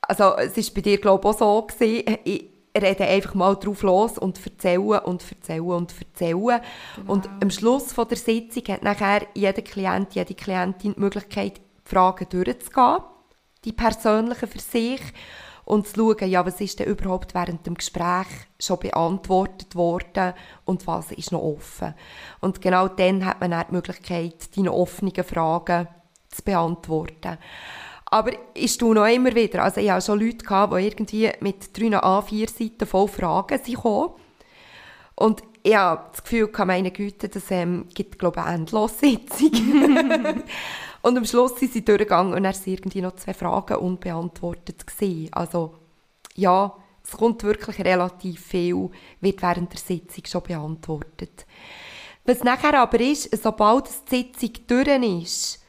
[0.00, 1.62] Also, es war bei dir, glaube ich, auch so.
[1.62, 2.18] Gewesen.
[2.24, 6.60] Ich rede einfach mal drauf los und erzählen und erzählen und erzählen.
[6.96, 7.12] Genau.
[7.12, 11.88] Und am Schluss von der Sitzung hat nachher jeder Klient, jede Klientin die Möglichkeit, die
[11.88, 12.98] Fragen durchzugehen,
[13.64, 15.00] die persönlichen für sich,
[15.72, 18.26] und zu schauen, ja, was ist denn überhaupt während dem Gespräch
[18.60, 20.34] schon beantwortet worden
[20.66, 21.94] und was ist noch offen.
[22.40, 25.88] Und genau dann hat man dann die Möglichkeit, noch offenen Fragen
[26.28, 27.38] zu beantworten.
[28.04, 31.74] Aber ich tue noch immer wieder, also ich hatte schon Leute, gehabt, die irgendwie mit
[31.74, 33.78] drei A4-Seiten voll Fragen sind
[35.14, 39.52] Und ich habe das Gefühl, meine Güte, das ähm, gibt, glaube ich, eine Endlossitzung.
[41.02, 44.86] Und am Schluss sind sie durchgegangen und dann waren irgendwie noch zwei Fragen unbeantwortet.
[44.86, 45.32] Gewesen.
[45.32, 45.74] Also,
[46.34, 51.46] ja, es kommt wirklich relativ viel, wird während der Sitzung schon beantwortet.
[52.24, 55.64] Was nachher aber ist, sobald die Sitzung durch ist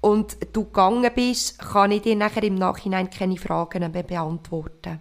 [0.00, 5.00] und du gegangen bist, kann ich dir nachher im Nachhinein keine Fragen mehr beantworten.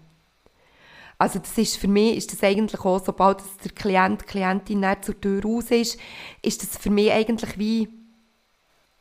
[1.17, 5.41] Also das ist für mich ist das eigentlich auch, sobald der Klient, Klientin zur Tür
[5.43, 5.97] raus ist,
[6.43, 7.89] ist das für mich eigentlich wie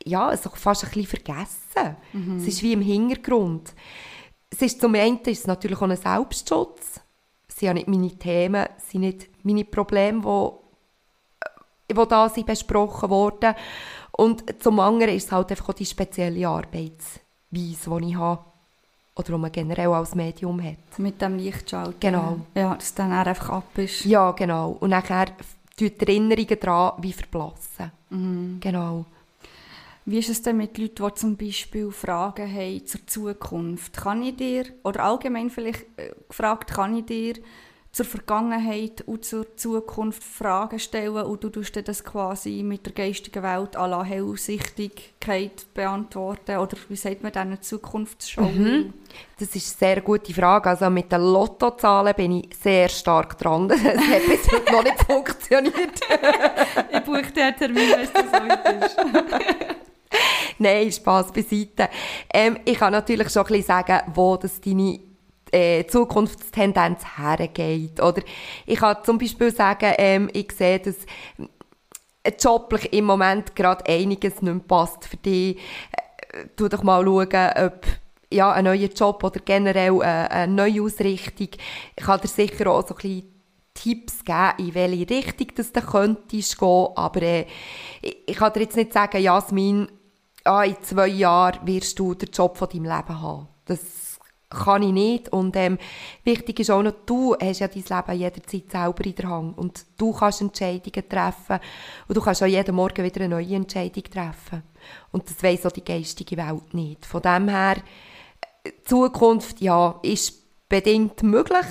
[0.07, 1.95] ja, also fast ein bisschen vergessen.
[2.13, 2.37] Mhm.
[2.37, 3.73] Es ist wie im Hintergrund.
[4.49, 7.01] Es ist zum einen ist es natürlich auch ein Selbstschutz.
[7.47, 10.21] Es sind ja nicht meine Themen, es sind nicht meine Probleme,
[11.89, 13.55] die, die da sind besprochen wurden.
[14.11, 17.19] Und zum anderen ist es halt einfach auch die spezielle Arbeitsweise,
[17.51, 18.43] die ich habe.
[19.15, 20.99] Oder die man generell als Medium hat.
[20.99, 21.95] Mit dem Lichtschalter.
[21.99, 22.39] Genau.
[22.53, 24.05] Ja, dass dann einfach ab ist.
[24.05, 24.77] Ja, genau.
[24.79, 25.25] Und nachher
[25.75, 27.91] tut die Erinnerungen daran wie verblassen.
[28.09, 28.57] Mhm.
[28.59, 29.05] Genau.
[30.09, 33.97] Wie ist es denn mit Leuten, die zum Beispiel Fragen haben zur Zukunft?
[33.97, 37.33] Kann ich dir, oder allgemein vielleicht äh, gefragt, kann ich dir
[37.91, 43.43] zur Vergangenheit und zur Zukunft Fragen stellen und du tust das quasi mit der geistigen
[43.43, 48.43] Welt à la Hellsichtigkeit beantworten oder wie sagt man dann Zukunftsschau?
[48.43, 48.93] Mhm.
[49.37, 50.69] Das ist eine sehr gute Frage.
[50.69, 53.67] Also mit den Lottozahlen bin ich sehr stark dran.
[53.67, 55.75] Das hat bis heute noch nicht funktioniert.
[56.93, 59.77] ich buche den Termin, wenn es so ist.
[60.59, 61.89] Nein, Spass beiseite.
[62.33, 64.99] Ähm, ich kann natürlich schon ein bisschen sagen, wo das deine
[65.51, 68.01] äh, Zukunftstendenz hergeht.
[68.01, 68.21] Oder
[68.65, 70.95] ich kann zum Beispiel sagen, ähm, ich sehe, dass
[72.41, 75.57] joblich im Moment gerade einiges nicht passt für dich.
[75.57, 77.85] Äh, tu doch mal schauen, ob
[78.31, 81.49] ja, ein neuer Job oder generell eine, eine neue Ausrichtung.
[81.95, 83.37] Ich kann dir sicher auch so ein bisschen
[83.73, 86.87] Tipps geben, in welche Richtung das du könntest gehen.
[86.95, 87.45] Aber äh,
[88.01, 89.87] ich, ich kann dir jetzt nicht sagen, Jasmin,
[90.47, 93.47] ah, in zwei Jahren wirst du den Job von deinem Leben haben.
[93.65, 95.29] Das kann ich nicht.
[95.29, 95.77] Und ähm,
[96.23, 99.57] wichtig ist auch noch, du hast ja dein Leben jederzeit selber in der Hand.
[99.57, 101.59] Und du kannst Entscheidungen treffen.
[102.07, 104.63] Und du kannst auch jeden Morgen wieder eine neue Entscheidung treffen.
[105.11, 107.05] Und das weiss auch die geistige Welt nicht.
[107.05, 107.77] Von dem her,
[108.63, 110.33] äh, Zukunft, ja, ist
[110.69, 111.65] bedingt möglich.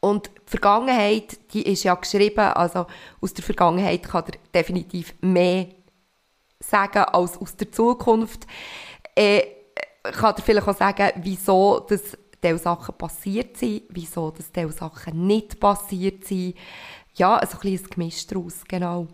[0.00, 2.86] Und die Vergangenheit, die ist ja geschrieben, also
[3.20, 5.68] aus der Vergangenheit kann er definitiv mehr
[6.70, 8.46] sagen als aus der Zukunft.
[9.14, 9.42] Äh,
[10.08, 14.72] ich kann dir vielleicht auch sagen, wieso dass diese Sachen passiert sind, wieso dass diese
[14.72, 16.54] Sachen nicht passiert sind.
[17.14, 19.08] Ja, also ein bisschen ein Gemisch daraus, genau.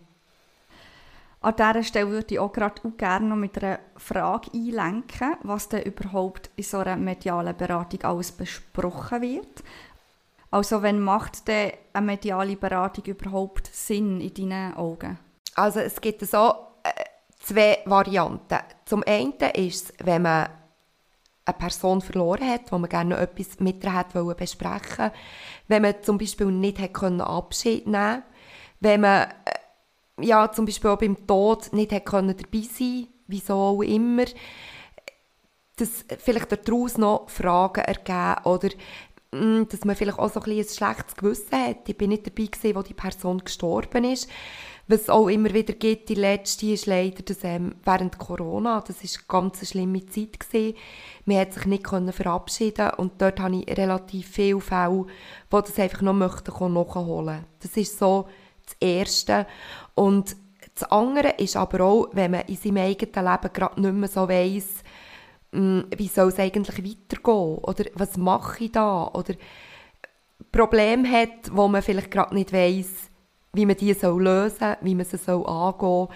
[1.40, 5.68] An dieser Stelle würde ich auch gerade auch gerne noch mit einer Frage einlenken, was
[5.68, 9.64] denn überhaupt in so einer medialen Beratung alles besprochen wird.
[10.52, 15.18] Also, wenn macht denn eine mediale Beratung überhaupt Sinn in deinen Augen?
[15.56, 16.54] Also, es gibt so
[17.42, 18.58] zwei Varianten.
[18.84, 20.48] Zum einen ist es, wenn man
[21.44, 25.10] eine Person verloren hat, wo man gerne noch etwas mit ihr hat besprechen.
[25.68, 28.22] Wenn man zum Beispiel nicht hat können Abschied nehmen
[28.80, 33.54] wenn man äh, ja, zum Beispiel auch beim Tod nicht hat können dabei sein wieso
[33.54, 34.24] auch immer,
[35.76, 38.68] dass vielleicht daraus noch Fragen ergeben oder
[39.32, 41.88] dass man vielleicht auch so ein, ein schlechtes Gewissen hat.
[41.88, 44.28] Ich bin nicht dabei gewesen, wo die Person gestorben ist
[44.88, 49.02] was es auch immer wieder gibt, die letzte ist leider dass, ähm, während Corona, das
[49.02, 50.76] ist eine ganz schlimme Zeit gewesen.
[51.24, 55.06] Man hat sich nicht können verabschieden und dort habe ich relativ viele Fälle,
[55.52, 57.44] die das einfach noch möchten nachholen.
[57.60, 58.28] Das ist so
[58.64, 59.46] das Erste.
[59.94, 60.36] Und
[60.74, 64.28] das andere ist aber auch, wenn man in seinem eigenen Leben gerade nicht mehr so
[64.28, 64.82] weiss,
[65.52, 69.34] wie soll es eigentlich weitergehen oder was mache ich da oder
[70.50, 73.10] Probleme hat, wo man vielleicht gerade nicht weiss,
[73.52, 76.08] wie man diese lösen soll, wie man sie soll angehen soll.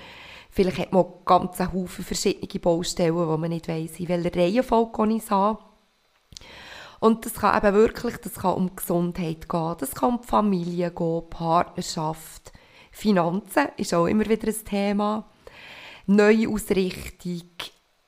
[0.51, 5.23] Vielleicht hat man ganz Haufen verschiedene Baustellen, wo man nicht weiss, in welcher Reihenfolge ich
[5.23, 5.31] es.
[6.99, 10.91] Und das kann eben wirklich, das kann um Gesundheit gehen, das kann um die Familie
[10.91, 12.53] gehen, Partnerschaft,
[12.91, 15.27] Finanzen ist auch immer wieder ein Thema.
[16.07, 17.43] Neue Ausrichtung,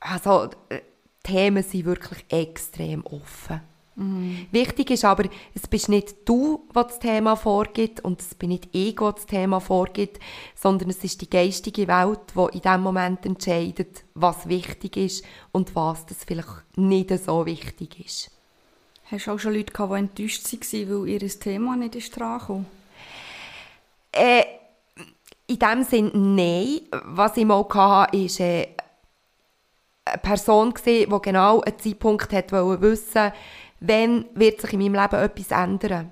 [0.00, 0.80] also äh,
[1.28, 3.60] Themen sind wirklich extrem offen.
[3.96, 4.46] Mhm.
[4.52, 8.68] Wichtig ist aber, es bist nicht du, was das Thema vorgibt und es bin nicht
[8.72, 10.20] ich, was das Thema vorgibt,
[10.54, 15.74] sondern es ist die geistige Welt, die in dem Moment entscheidet, was wichtig ist und
[15.74, 18.30] was das vielleicht nicht so wichtig ist.
[19.10, 22.66] Hast du auch schon Leute gehabt, die enttäuscht waren, weil ihr Thema nicht ist dran
[24.12, 24.44] äh,
[25.46, 26.80] In dem Sinne nein.
[27.04, 28.68] Was ich mal hatte, ist äh,
[30.08, 33.32] eine Person, die genau einen Zeitpunkt hat wissen
[33.80, 36.10] wenn wird sich in meinem Leben etwas ändern.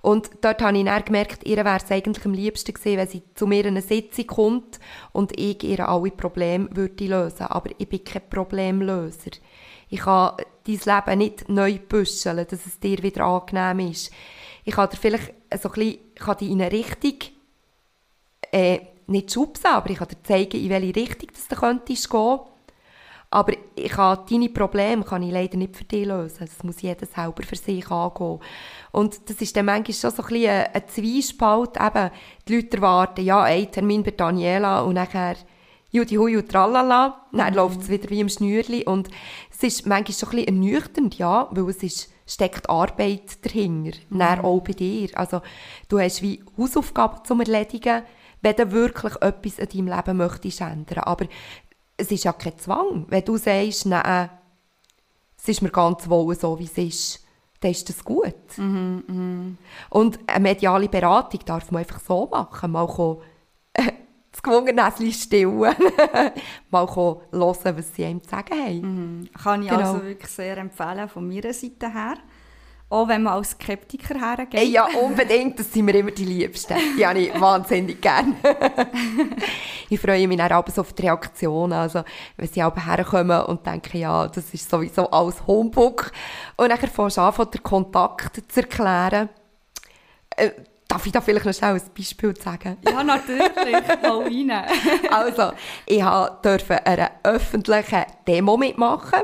[0.00, 3.22] Und dort habe ich dann gemerkt, ihr wäre es eigentlich am liebsten gewesen, wenn sie
[3.34, 4.78] zu mir in eine Sitzung kommt
[5.12, 7.46] und ich ihr alle Probleme würde lösen.
[7.46, 9.30] Aber ich bin kein Problemlöser.
[9.88, 10.36] Ich kann
[10.66, 10.74] dein
[11.06, 14.12] Leben nicht neu büscheln, dass es dir wieder angenehm ist.
[14.64, 17.18] Ich kann dir vielleicht so ein bisschen, kann dich in eine Richtung,
[18.52, 22.40] äh, nicht schubsen, aber ich kann dir zeigen, in welche Richtung du könntest gehen
[23.34, 26.46] aber ich kann deine Probleme kann ich leider nicht für dich lösen.
[26.46, 28.38] Das muss jeder selber für sich angehen.
[28.92, 31.70] Und das ist dann manchmal schon so ein bisschen ein, ein Zwiespalt.
[31.76, 32.10] Eben,
[32.46, 35.34] die Leute erwarten, ja, ein Termin bei Daniela und nachher
[35.90, 37.22] Judi Hui und Tralala.
[37.32, 37.56] Dann mhm.
[37.56, 38.84] läuft es wieder wie im Schnürli.
[38.84, 39.08] Und
[39.50, 43.98] es ist manchmal schon ein bisschen ernüchternd, ja, weil es ist, steckt Arbeit dahinter.
[44.10, 44.18] Mhm.
[44.20, 45.08] Dann auch bei dir.
[45.14, 45.42] Also,
[45.88, 48.04] du hast wie Hausaufgaben zum Erledigen,
[48.44, 50.98] wenn du wirklich etwas in deinem Leben möchtest ändern.
[51.00, 51.26] Aber
[51.96, 53.06] es ist ja kein Zwang.
[53.08, 54.30] Wenn du sagst, nein,
[55.38, 57.24] es ist mir ganz wohl so, wie es ist,
[57.60, 58.58] dann ist das gut.
[58.58, 59.56] Mhm, mh.
[59.90, 62.72] Und eine mediale Beratung darf man einfach so machen.
[62.72, 63.18] Mal kommen,
[63.72, 63.92] äh,
[64.30, 65.74] das gewungene stillen.
[66.70, 68.80] Mal hören, was sie einem zu sagen haben.
[69.20, 69.28] Mhm.
[69.32, 69.80] Kann ich genau.
[69.80, 72.16] also wirklich sehr empfehlen, von meiner Seite her.
[72.90, 74.60] Auch wenn man als Skeptiker hergeht.
[74.60, 75.58] Hey, ja, unbedingt.
[75.58, 76.76] Das sind mir immer die Liebsten.
[76.96, 78.36] Die habe ich wahnsinnig gerne.
[79.88, 81.72] ich freue mich dann abends auf die Reaktionen.
[81.72, 82.04] Also,
[82.36, 86.12] wenn sie aber herkommen und denken, ja, das ist sowieso alles Humbug.
[86.56, 89.28] Und dann fängst du an, den Kontakt zu erklären.
[90.36, 90.50] Äh,
[90.94, 92.76] Darf ich da vielleicht noch schnell ein Beispiel sagen?
[92.88, 93.50] Ja, natürlich.
[94.04, 94.52] Hau rein.
[95.10, 95.50] also,
[95.86, 96.04] ich
[96.40, 99.22] durfte eine öffentliche Demo mitmachen.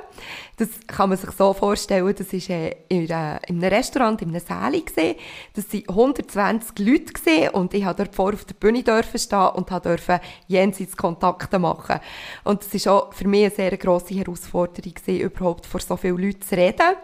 [0.57, 5.15] Das kann man sich so vorstellen, das war äh, in, einem Restaurant, in einem Säle.
[5.55, 10.21] Das waren 120 Leute und ich durfte dort vor auf der Bühne stehen und durfte
[10.49, 12.01] jenseits Kontakte machen.
[12.43, 16.43] Und es war auch für mich eine sehr grosse Herausforderung, überhaupt vor so vielen Leuten
[16.43, 16.97] zu reden.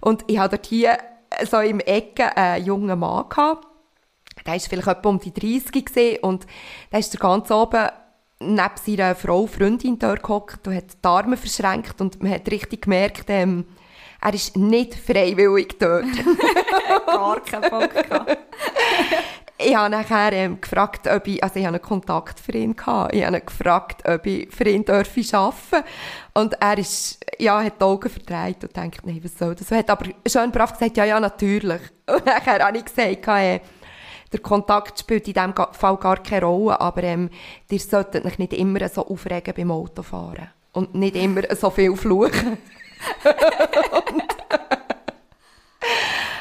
[0.00, 0.96] Und ich hatte dort hier
[1.48, 3.66] so im Ecke einen jungen Mann gehabt,
[4.46, 6.46] der war vielleicht etwa um die 30 gewesen, und
[6.92, 7.88] der ist ganz oben
[8.40, 12.82] neben seiner Frau, Freundin dort gehockt und hat die Arme verschränkt und man hat richtig
[12.82, 13.66] gemerkt, ähm,
[14.22, 16.04] er ist nicht freiwillig dort.
[17.06, 17.90] Gar keinen Bock
[19.62, 23.14] Ich habe nachher ähm, gefragt, ob ich, also ich habe einen Kontakt für ihn gehabt.
[23.14, 25.72] Ich habe ihn gefragt, ob ich für ihn arbeiten darf.
[26.32, 29.70] Und er ist, ja, hat die Augen verdreht und denkt, nein, was soll das?
[29.70, 31.82] Er hat aber schön brav gesagt, ja, ja, natürlich.
[32.06, 33.60] Und nachher habe ich gesagt, äh,
[34.32, 37.30] der Kontakt spielt in diesem Fall gar keine Rolle, aber ähm,
[37.68, 40.48] ihr solltet euch nicht immer so aufregen beim Autofahren.
[40.72, 42.56] Und nicht immer so viel fluchen.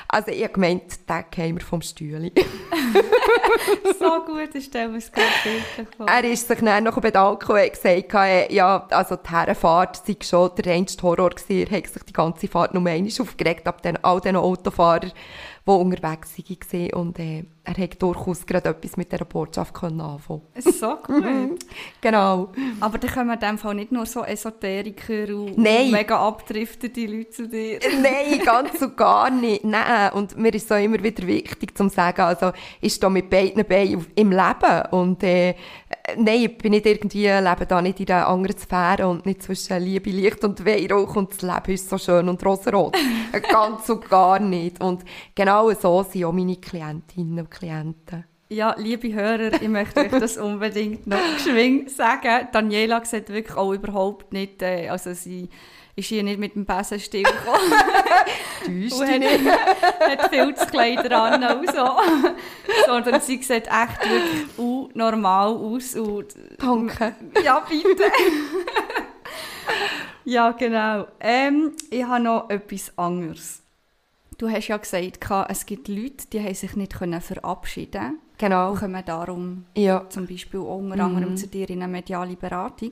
[0.07, 2.31] also ich habe gemeint, den käme vom Stühle.
[3.99, 5.27] so gut ist der, was gerade
[5.97, 6.07] vor.
[6.07, 10.15] Er ist sich dann noch bedankt und hat gesagt, äh, ja, also die Herrenfahrt sei
[10.21, 11.71] schon der reinste Horror gewesen.
[11.71, 15.11] Er hat sich die ganze Fahrt nur einmal aufgeregt ab den, all diesen Autofahrern,
[15.65, 16.93] die unterwegs waren.
[16.93, 21.59] Und äh, er hat durchaus gerade etwas mit dieser Botschaft können anfangen So gut.
[22.01, 22.49] genau.
[22.79, 25.91] Aber dann kommen in dem Fall nicht nur so Esoteriker und Nein.
[25.91, 27.79] mega abdriftete Leute zu dir.
[28.01, 29.63] Nein, ganz und gar nicht.
[29.63, 30.11] Nein.
[30.13, 32.51] Und mir ist so immer wieder wichtig zu sagen, also
[32.81, 34.85] ich stehe mit beiden Beinen im Leben.
[34.91, 35.55] Und äh,
[36.17, 39.81] nein, ich bin nicht irgendwie, lebe da nicht in einer anderen Sphäre und nicht zwischen
[39.81, 42.95] Liebe, Licht und Weihrauch und das Leben ist so schön und rosarot.
[43.49, 44.81] ganz und gar nicht.
[44.81, 45.03] Und
[45.35, 48.23] genau so sind auch meine Klientinnen und Klienten.
[48.51, 52.47] Ja, liebe Hörer, ich möchte euch das unbedingt noch geschwind sagen.
[52.51, 55.49] Daniela sieht wirklich auch überhaupt nicht, äh, also sie
[55.95, 57.71] ist hier nicht mit dem Besenstiel gekommen.
[58.65, 59.49] Täuscht dich
[59.99, 61.85] hat Filzkleider an und so.
[62.87, 65.95] Sondern sie sieht echt wirklich uh, normal aus.
[65.95, 67.15] Und, Danke.
[67.43, 68.03] ja, bitte.
[70.23, 71.07] ja, genau.
[71.19, 73.61] Ähm, ich habe noch etwas anderes.
[74.39, 75.19] Du hast ja gesagt,
[75.49, 78.19] es gibt Leute, die haben sich nicht verabschieden können.
[78.37, 78.73] Genau.
[78.73, 80.07] kommen darum Ja.
[80.09, 82.91] zum Beispiel unter anderem zu dir in eine mediale Beratung.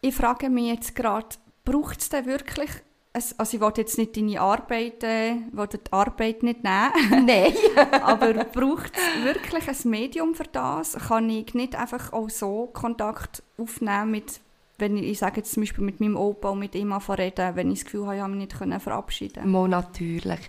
[0.00, 1.28] Ich frage mich jetzt gerade,
[1.64, 2.70] braucht es denn wirklich,
[3.12, 6.92] also ich will jetzt nicht deine Arbeit, äh, die Arbeit nicht nehmen,
[7.26, 7.54] Nein.
[8.02, 10.94] aber braucht es wirklich ein Medium für das?
[10.94, 14.40] Kann ich nicht einfach auch so Kontakt aufnehmen mit,
[14.78, 17.70] wenn ich, ich sage jetzt zum Beispiel mit meinem Opa und mit ihm reden, wenn
[17.70, 20.40] ich das Gefühl habe, ich habe mich nicht können verabschieden Mal natürlich.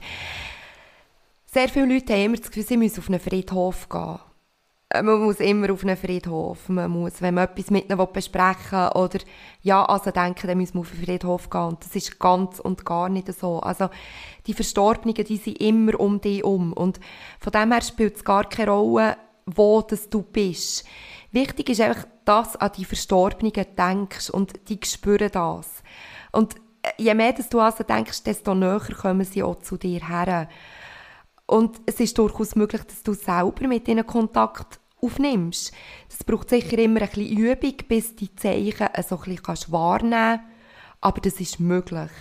[1.45, 4.19] Sehr viele Leute haben immer das Gefühl, sie müssen auf einen Friedhof gehen.
[4.89, 6.69] Äh, Man muss immer auf einen Friedhof.
[6.69, 9.19] Man muss, wenn man etwas mit ihnen besprechen will oder
[9.61, 11.61] ja, also denken, dann muss man auf einen Friedhof gehen.
[11.61, 13.59] Und das ist ganz und gar nicht so.
[13.59, 13.89] Also,
[14.47, 16.73] die Verstorbenen, die sind immer um dich um.
[16.73, 16.99] Und
[17.39, 20.85] von dem her spielt es gar keine Rolle, wo das du bist.
[21.31, 25.83] Wichtig ist einfach, dass du an die Verstorbenen denkst und die spüren das.
[26.31, 29.77] Und äh, je mehr dass du an sie denkst, desto näher kommen sie auch zu
[29.77, 30.49] dir her.
[31.45, 35.73] Und es ist durchaus möglich, dass du selber mit ihnen Kontakt aufnimmst.
[36.09, 40.41] Das braucht sicher immer ein bisschen Übung, bis die Zeichen so ein bisschen kannst wahrnehmen
[41.01, 42.11] Aber das ist möglich.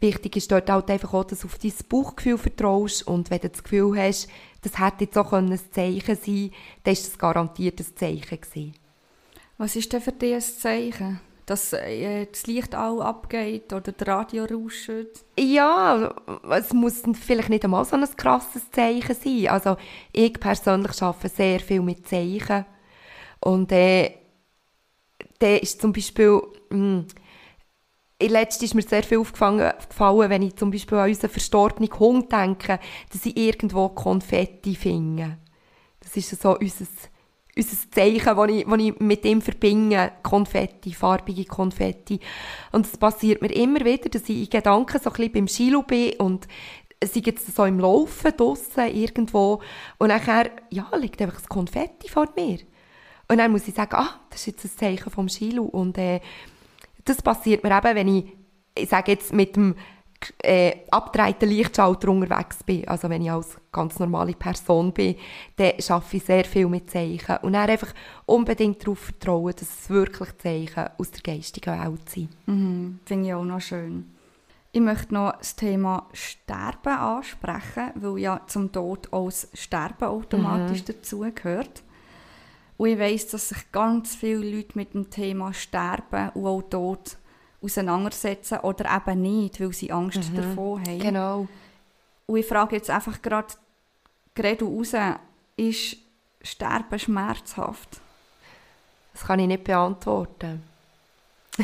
[0.00, 3.50] Wichtig ist dort halt einfach auch, dass du auf dein Bauchgefühl vertraust und wenn du
[3.50, 4.28] das Gefühl hast,
[4.62, 6.52] das hätte jetzt auch ein Zeichen sein können,
[6.84, 8.74] dann ist das garantiert ein Zeichen gewesen.
[9.58, 11.20] Was ist denn für dich ein Zeichen?
[11.44, 14.90] Dass äh, das Licht auch abgeht oder der Radio rauscht?
[15.38, 16.14] Ja,
[16.50, 19.48] es muss vielleicht nicht einmal so ein krasses Zeichen sein.
[19.48, 19.76] Also
[20.12, 22.64] ich persönlich arbeite sehr viel mit Zeichen.
[23.40, 24.14] Und äh,
[25.42, 26.40] der ist zum Beispiel...
[26.70, 27.04] Mh,
[28.20, 32.78] Letztens ist mir sehr viel aufgefallen, wenn ich zum Beispiel an unseren verstorbenen Hund denke,
[33.10, 35.38] dass ich irgendwo Konfetti finde.
[36.00, 36.86] Das ist so unser,
[37.56, 40.12] unser Zeichen, das ich, das ich mit ihm verbinde.
[40.22, 42.20] Konfetti, farbige Konfetti.
[42.72, 45.82] Und es passiert mir immer wieder, dass ich in Gedanken so ein bisschen beim Skilo
[45.82, 46.46] bin und
[47.02, 49.62] sie jetzt so im Laufen draussen irgendwo
[49.98, 52.58] und nachher, ja, liegt einfach das Konfetti vor mir.
[53.28, 56.20] Und dann muss ich sagen, ah, das ist jetzt ein Zeichen vom Skilo und äh,
[57.10, 58.24] das passiert mir eben, wenn ich,
[58.74, 59.74] ich sage jetzt, mit dem
[60.42, 62.86] äh, abgedrehten Lichtschalter unterwegs bin.
[62.86, 65.16] Also wenn ich als ganz normale Person bin,
[65.56, 67.38] dann arbeite ich sehr viel mit Zeichen.
[67.42, 67.92] Und dann einfach
[68.26, 72.28] unbedingt darauf vertrauen, dass es wirklich Zeichen aus der geistigen Welt sind.
[72.46, 74.14] Mhm, Finde ich auch noch schön.
[74.72, 80.82] Ich möchte noch das Thema Sterben ansprechen, weil ja zum Tod auch das Sterben automatisch
[80.82, 80.86] mhm.
[80.86, 81.82] dazugehört.
[82.80, 87.18] Und ich weiss, dass sich ganz viele Leute mit dem Thema Sterben und auch Tod
[87.60, 90.36] auseinandersetzen oder eben nicht, weil sie Angst mhm.
[90.36, 90.98] davon haben.
[90.98, 91.46] Genau.
[92.24, 93.52] Und ich frage jetzt einfach gerade,
[94.34, 94.94] gerade raus,
[95.58, 95.98] ist
[96.40, 98.00] Sterben schmerzhaft?
[99.12, 100.62] Das kann ich nicht beantworten.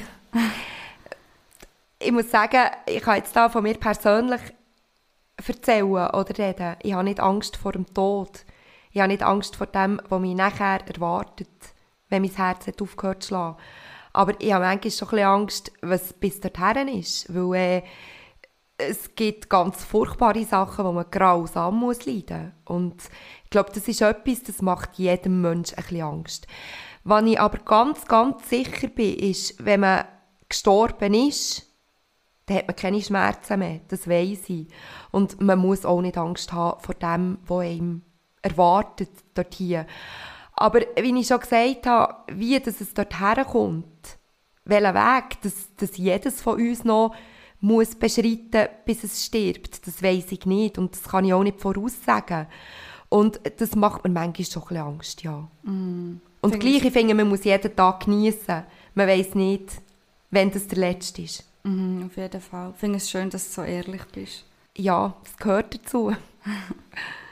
[1.98, 4.42] ich muss sagen, ich kann jetzt da von mir persönlich
[5.38, 6.76] erzählen oder reden.
[6.82, 8.44] Ich habe nicht Angst vor dem Tod.
[8.96, 11.50] Ich habe nicht Angst vor dem, was mich nachher erwartet,
[12.08, 13.58] wenn mein Herz hat aufgehört zu schlagen.
[14.14, 17.26] Aber ich habe manchmal schon ein bisschen Angst, was bis dorthin ist.
[17.28, 17.82] Weil äh,
[18.78, 22.74] es gibt ganz furchtbare Sachen, wo man grausam muss leiden muss.
[22.74, 23.02] Und
[23.44, 26.46] ich glaube, das ist etwas, das macht jedem Menschen ein bisschen Angst.
[27.04, 30.06] Was ich aber ganz, ganz sicher bin, ist, wenn man
[30.48, 31.70] gestorben ist,
[32.46, 33.80] dann hat man keine Schmerzen mehr.
[33.88, 34.68] Das weiß ich.
[35.10, 38.05] Und man muss auch nicht Angst haben vor dem, was einem
[38.50, 39.86] erwartet dort hier.
[40.54, 44.18] Aber wie ich schon gesagt habe, wie dass es dort herkommt,
[44.64, 47.14] welchen Weg, dass, dass jedes von uns noch
[47.60, 49.86] muss beschreiten, bis es stirbt.
[49.86, 52.46] Das weiß ich nicht und das kann ich auch nicht voraussagen.
[53.08, 55.48] Und das macht mir manchmal schon ein bisschen Angst, ja.
[55.62, 56.20] Mm.
[56.40, 58.62] Und Find gleich, ich finde, man muss jeden Tag genießen.
[58.94, 59.70] Man weiß nicht,
[60.30, 61.44] wenn das der letzte ist.
[61.64, 62.70] Mhm, auf jeden Fall.
[62.74, 64.44] Ich finde es schön, dass du so ehrlich bist.
[64.76, 66.14] Ja, das gehört dazu.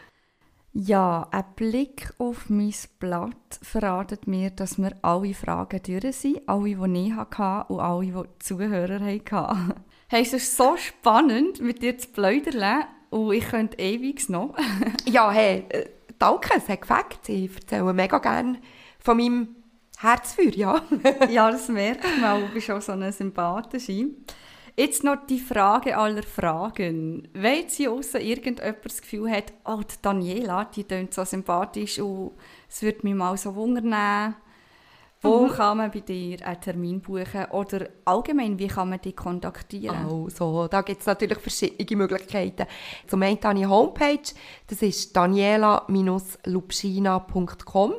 [0.77, 6.49] Ja, ein Blick auf mein Blatt verratet mir, dass wir alle Fragen durch sind.
[6.49, 9.75] Alle, die ich hatte und alle, die, die Zuhörer hatten.
[10.09, 14.55] Hey, es ist so spannend, mit dir zu plaudern und ich könnte ewig noch.
[15.07, 15.87] Ja, hey, äh,
[16.19, 17.29] danke, es hat gefällt.
[17.29, 18.59] Ich erzähle mega gerne
[18.99, 19.49] von meinem
[19.99, 20.83] Herzfeuer, ja.
[21.31, 24.09] ja, das merkt man, du bist auch so eine sympathische.
[24.77, 27.29] Jetzt noch die Frage aller Fragen.
[27.33, 32.01] Wenn jetzt hier aussen irgendjemand das Gefühl hat, oh, die Daniela, die klingt so sympathisch
[32.01, 32.33] und
[32.69, 34.35] es würde mich mal so wundern,
[35.23, 35.51] wo Mhm.
[35.51, 40.07] kann man bei dir einen Termin buchen oder allgemein, wie kann man dich kontaktieren?
[40.11, 42.67] Also, da gibt es natürlich verschiedene Möglichkeiten.
[43.07, 44.19] Zum einen habe ich Homepage,
[44.67, 47.95] das ist daniela-lupschina.com.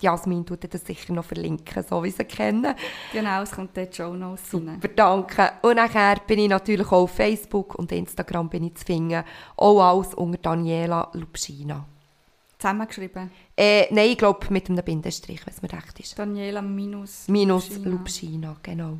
[0.00, 2.74] Jasmin tut das sicher noch verlinken, so wie sie kennen.
[3.12, 4.38] Genau, es kommt dort schon noch.
[4.38, 5.52] Super, danke.
[5.62, 9.22] Und nachher bin ich natürlich auch auf Facebook und Instagram bin ich zu finden.
[9.56, 11.84] Auch alles unter Daniela Lupschina.
[12.58, 13.30] Zusammengeschrieben.
[13.56, 16.18] Äh, nein, ich glaube mit einem Bindestrich, wenn es mir recht ist.
[16.18, 17.70] Daniela minus Minus.
[17.78, 18.98] Lupschina, genau.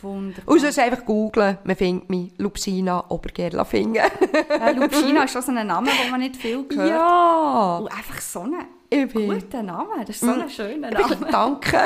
[0.00, 0.46] Wunderbar.
[0.52, 2.32] Und sonst einfach googlen, man findet mich.
[2.38, 3.96] Lupschina, Obergerla finden.
[3.96, 6.88] Äh, Lupschina ist schon so ein Name, den man nicht viel hört.
[6.88, 7.78] ja!
[7.78, 8.54] Und einfach so ein
[8.92, 9.28] Ich bin...
[9.28, 10.00] guter Name.
[10.00, 11.16] Das ist so ein schöner Name.
[11.30, 11.78] danke.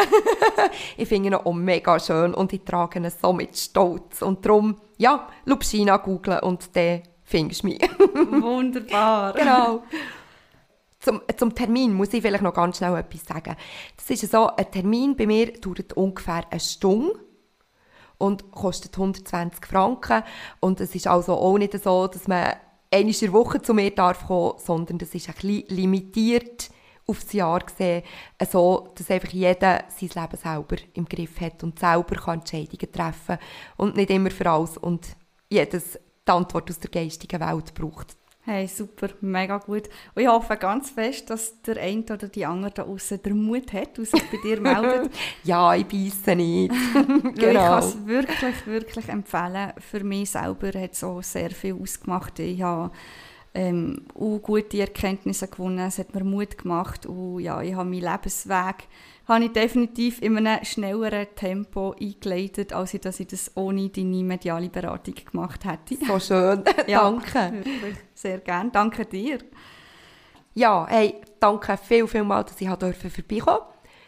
[0.97, 4.23] ich finde ihn auch mega schön und ich trage ihn so mit Stolz.
[4.23, 7.81] Und darum, ja, Lupschina googlen und dann findest du mich.
[8.43, 9.35] Wunderbar.
[9.35, 9.85] genau.
[10.99, 13.55] Zum, zum Termin muss ich vielleicht noch ganz schnell etwas sagen.
[13.97, 17.21] Das ist so, ein Termin bei mir dauert ungefähr eine Stunde
[18.19, 20.25] und kostet 120 Franken.
[20.59, 22.55] Und es ist also auch nicht so, dass man
[22.91, 26.71] einmal in der Woche zu mir darf kommen, sondern das ist ein bisschen limitiert
[27.07, 28.03] aufs Jahr gesehen,
[28.51, 33.39] so, dass einfach jeder sein Leben selber im Griff hat und selber kann Entscheidungen treffen
[33.77, 35.07] und nicht immer für alles und
[35.49, 38.17] jedes die Antwort aus der geistigen Welt braucht.
[38.43, 39.89] Hey, super, mega gut.
[40.15, 43.73] Und ich hoffe ganz fest, dass der eine oder die andere da außen den Mut
[43.73, 45.11] hat und sich bei dir meldet.
[45.43, 46.73] Ja, ich beisse nicht.
[46.95, 47.61] Weil Ich genau.
[47.61, 49.73] kann es wirklich, wirklich empfehlen.
[49.79, 52.39] Für mich selber hat es auch sehr viel ausgemacht.
[52.39, 52.93] Ich habe
[53.57, 55.79] ähm, auch gute Erkenntnisse gewonnen.
[55.79, 57.07] Es hat mir Mut gemacht.
[57.07, 58.87] Und ja, ich habe meinen Lebensweg
[59.27, 64.23] habe ich definitiv in einem schnelleren Tempo eingeleitet, als ich, dass ich das ohne deine
[64.23, 66.05] mediale Beratung gemacht hätte.
[66.07, 66.63] So schön.
[66.87, 67.65] Ja, danke.
[67.65, 68.71] Wirklich, sehr gerne.
[68.71, 69.39] Danke dir.
[70.55, 73.67] Ja, hey, danke viel, viel mal, dass ich vorbeikommen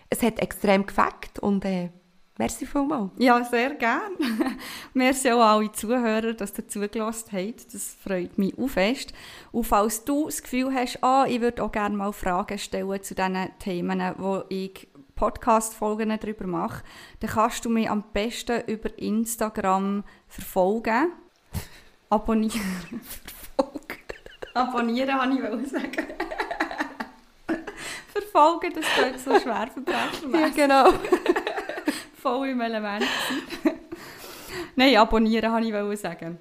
[0.09, 1.90] Es hat extrem gefällt und äh,
[2.39, 3.11] merci vielmals.
[3.18, 4.16] Ja, sehr gerne.
[4.95, 7.74] Merci auch an alle Zuhörer, dass ihr zugelassen habt.
[7.74, 9.12] Das freut mich auch fest.
[9.53, 13.14] Und falls du das Gefühl hast, ah, ich würde auch gerne mal Fragen stellen zu
[13.14, 16.84] diesen Themen, wo ich Podcast-Folgen darüber mache,
[17.20, 21.12] dann kannst du mich am besten über Instagram verfolgen.
[22.09, 22.62] Abonnieren.
[23.01, 23.99] verfolgen.
[24.55, 26.07] Abonnieren, habe ich sagen.
[28.12, 30.55] verfolgen, das klingt so schwer verbrechen.
[30.55, 30.93] genau.
[32.29, 33.05] Voll im Element.
[34.76, 36.39] Nein, abonnieren wollte ich sagen.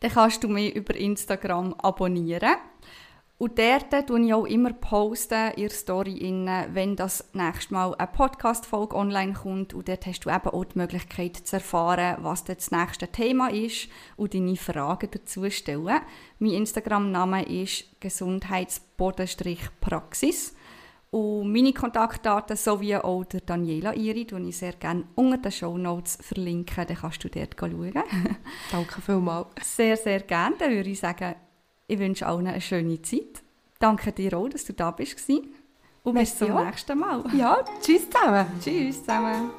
[0.00, 2.56] Dann kannst du mich über Instagram abonnieren.
[3.38, 8.08] Und dort tue ich auch immer posten in Story, inne, wenn das nächste Mal eine
[8.08, 9.74] Podcast-Folge online kommt.
[9.74, 13.90] Und dort hast du eben auch die Möglichkeit zu erfahren, was das nächste Thema ist
[14.16, 16.00] und deine Fragen dazu stellen.
[16.38, 20.54] Mein Instagram-Name ist gesundheits-praxis.
[21.10, 26.18] Und meine Kontaktdaten sowie auch der Daniela Iri, die ich sehr gerne unter den Shownotes
[26.20, 26.86] verlinken.
[26.86, 27.92] Dann kannst du dort schauen.
[28.72, 29.48] Danke vielmals.
[29.62, 30.56] sehr, sehr gerne.
[30.58, 31.34] Dann würde ich sagen,
[31.86, 33.42] ich wünsche allen eine schöne Zeit.
[33.78, 35.28] Danke dir auch, dass du da bist.
[35.28, 36.64] Und bis Merci zum auch.
[36.64, 37.24] nächsten Mal.
[37.36, 38.46] Ja, tschüss zusammen.
[38.60, 39.50] Tschüss zusammen.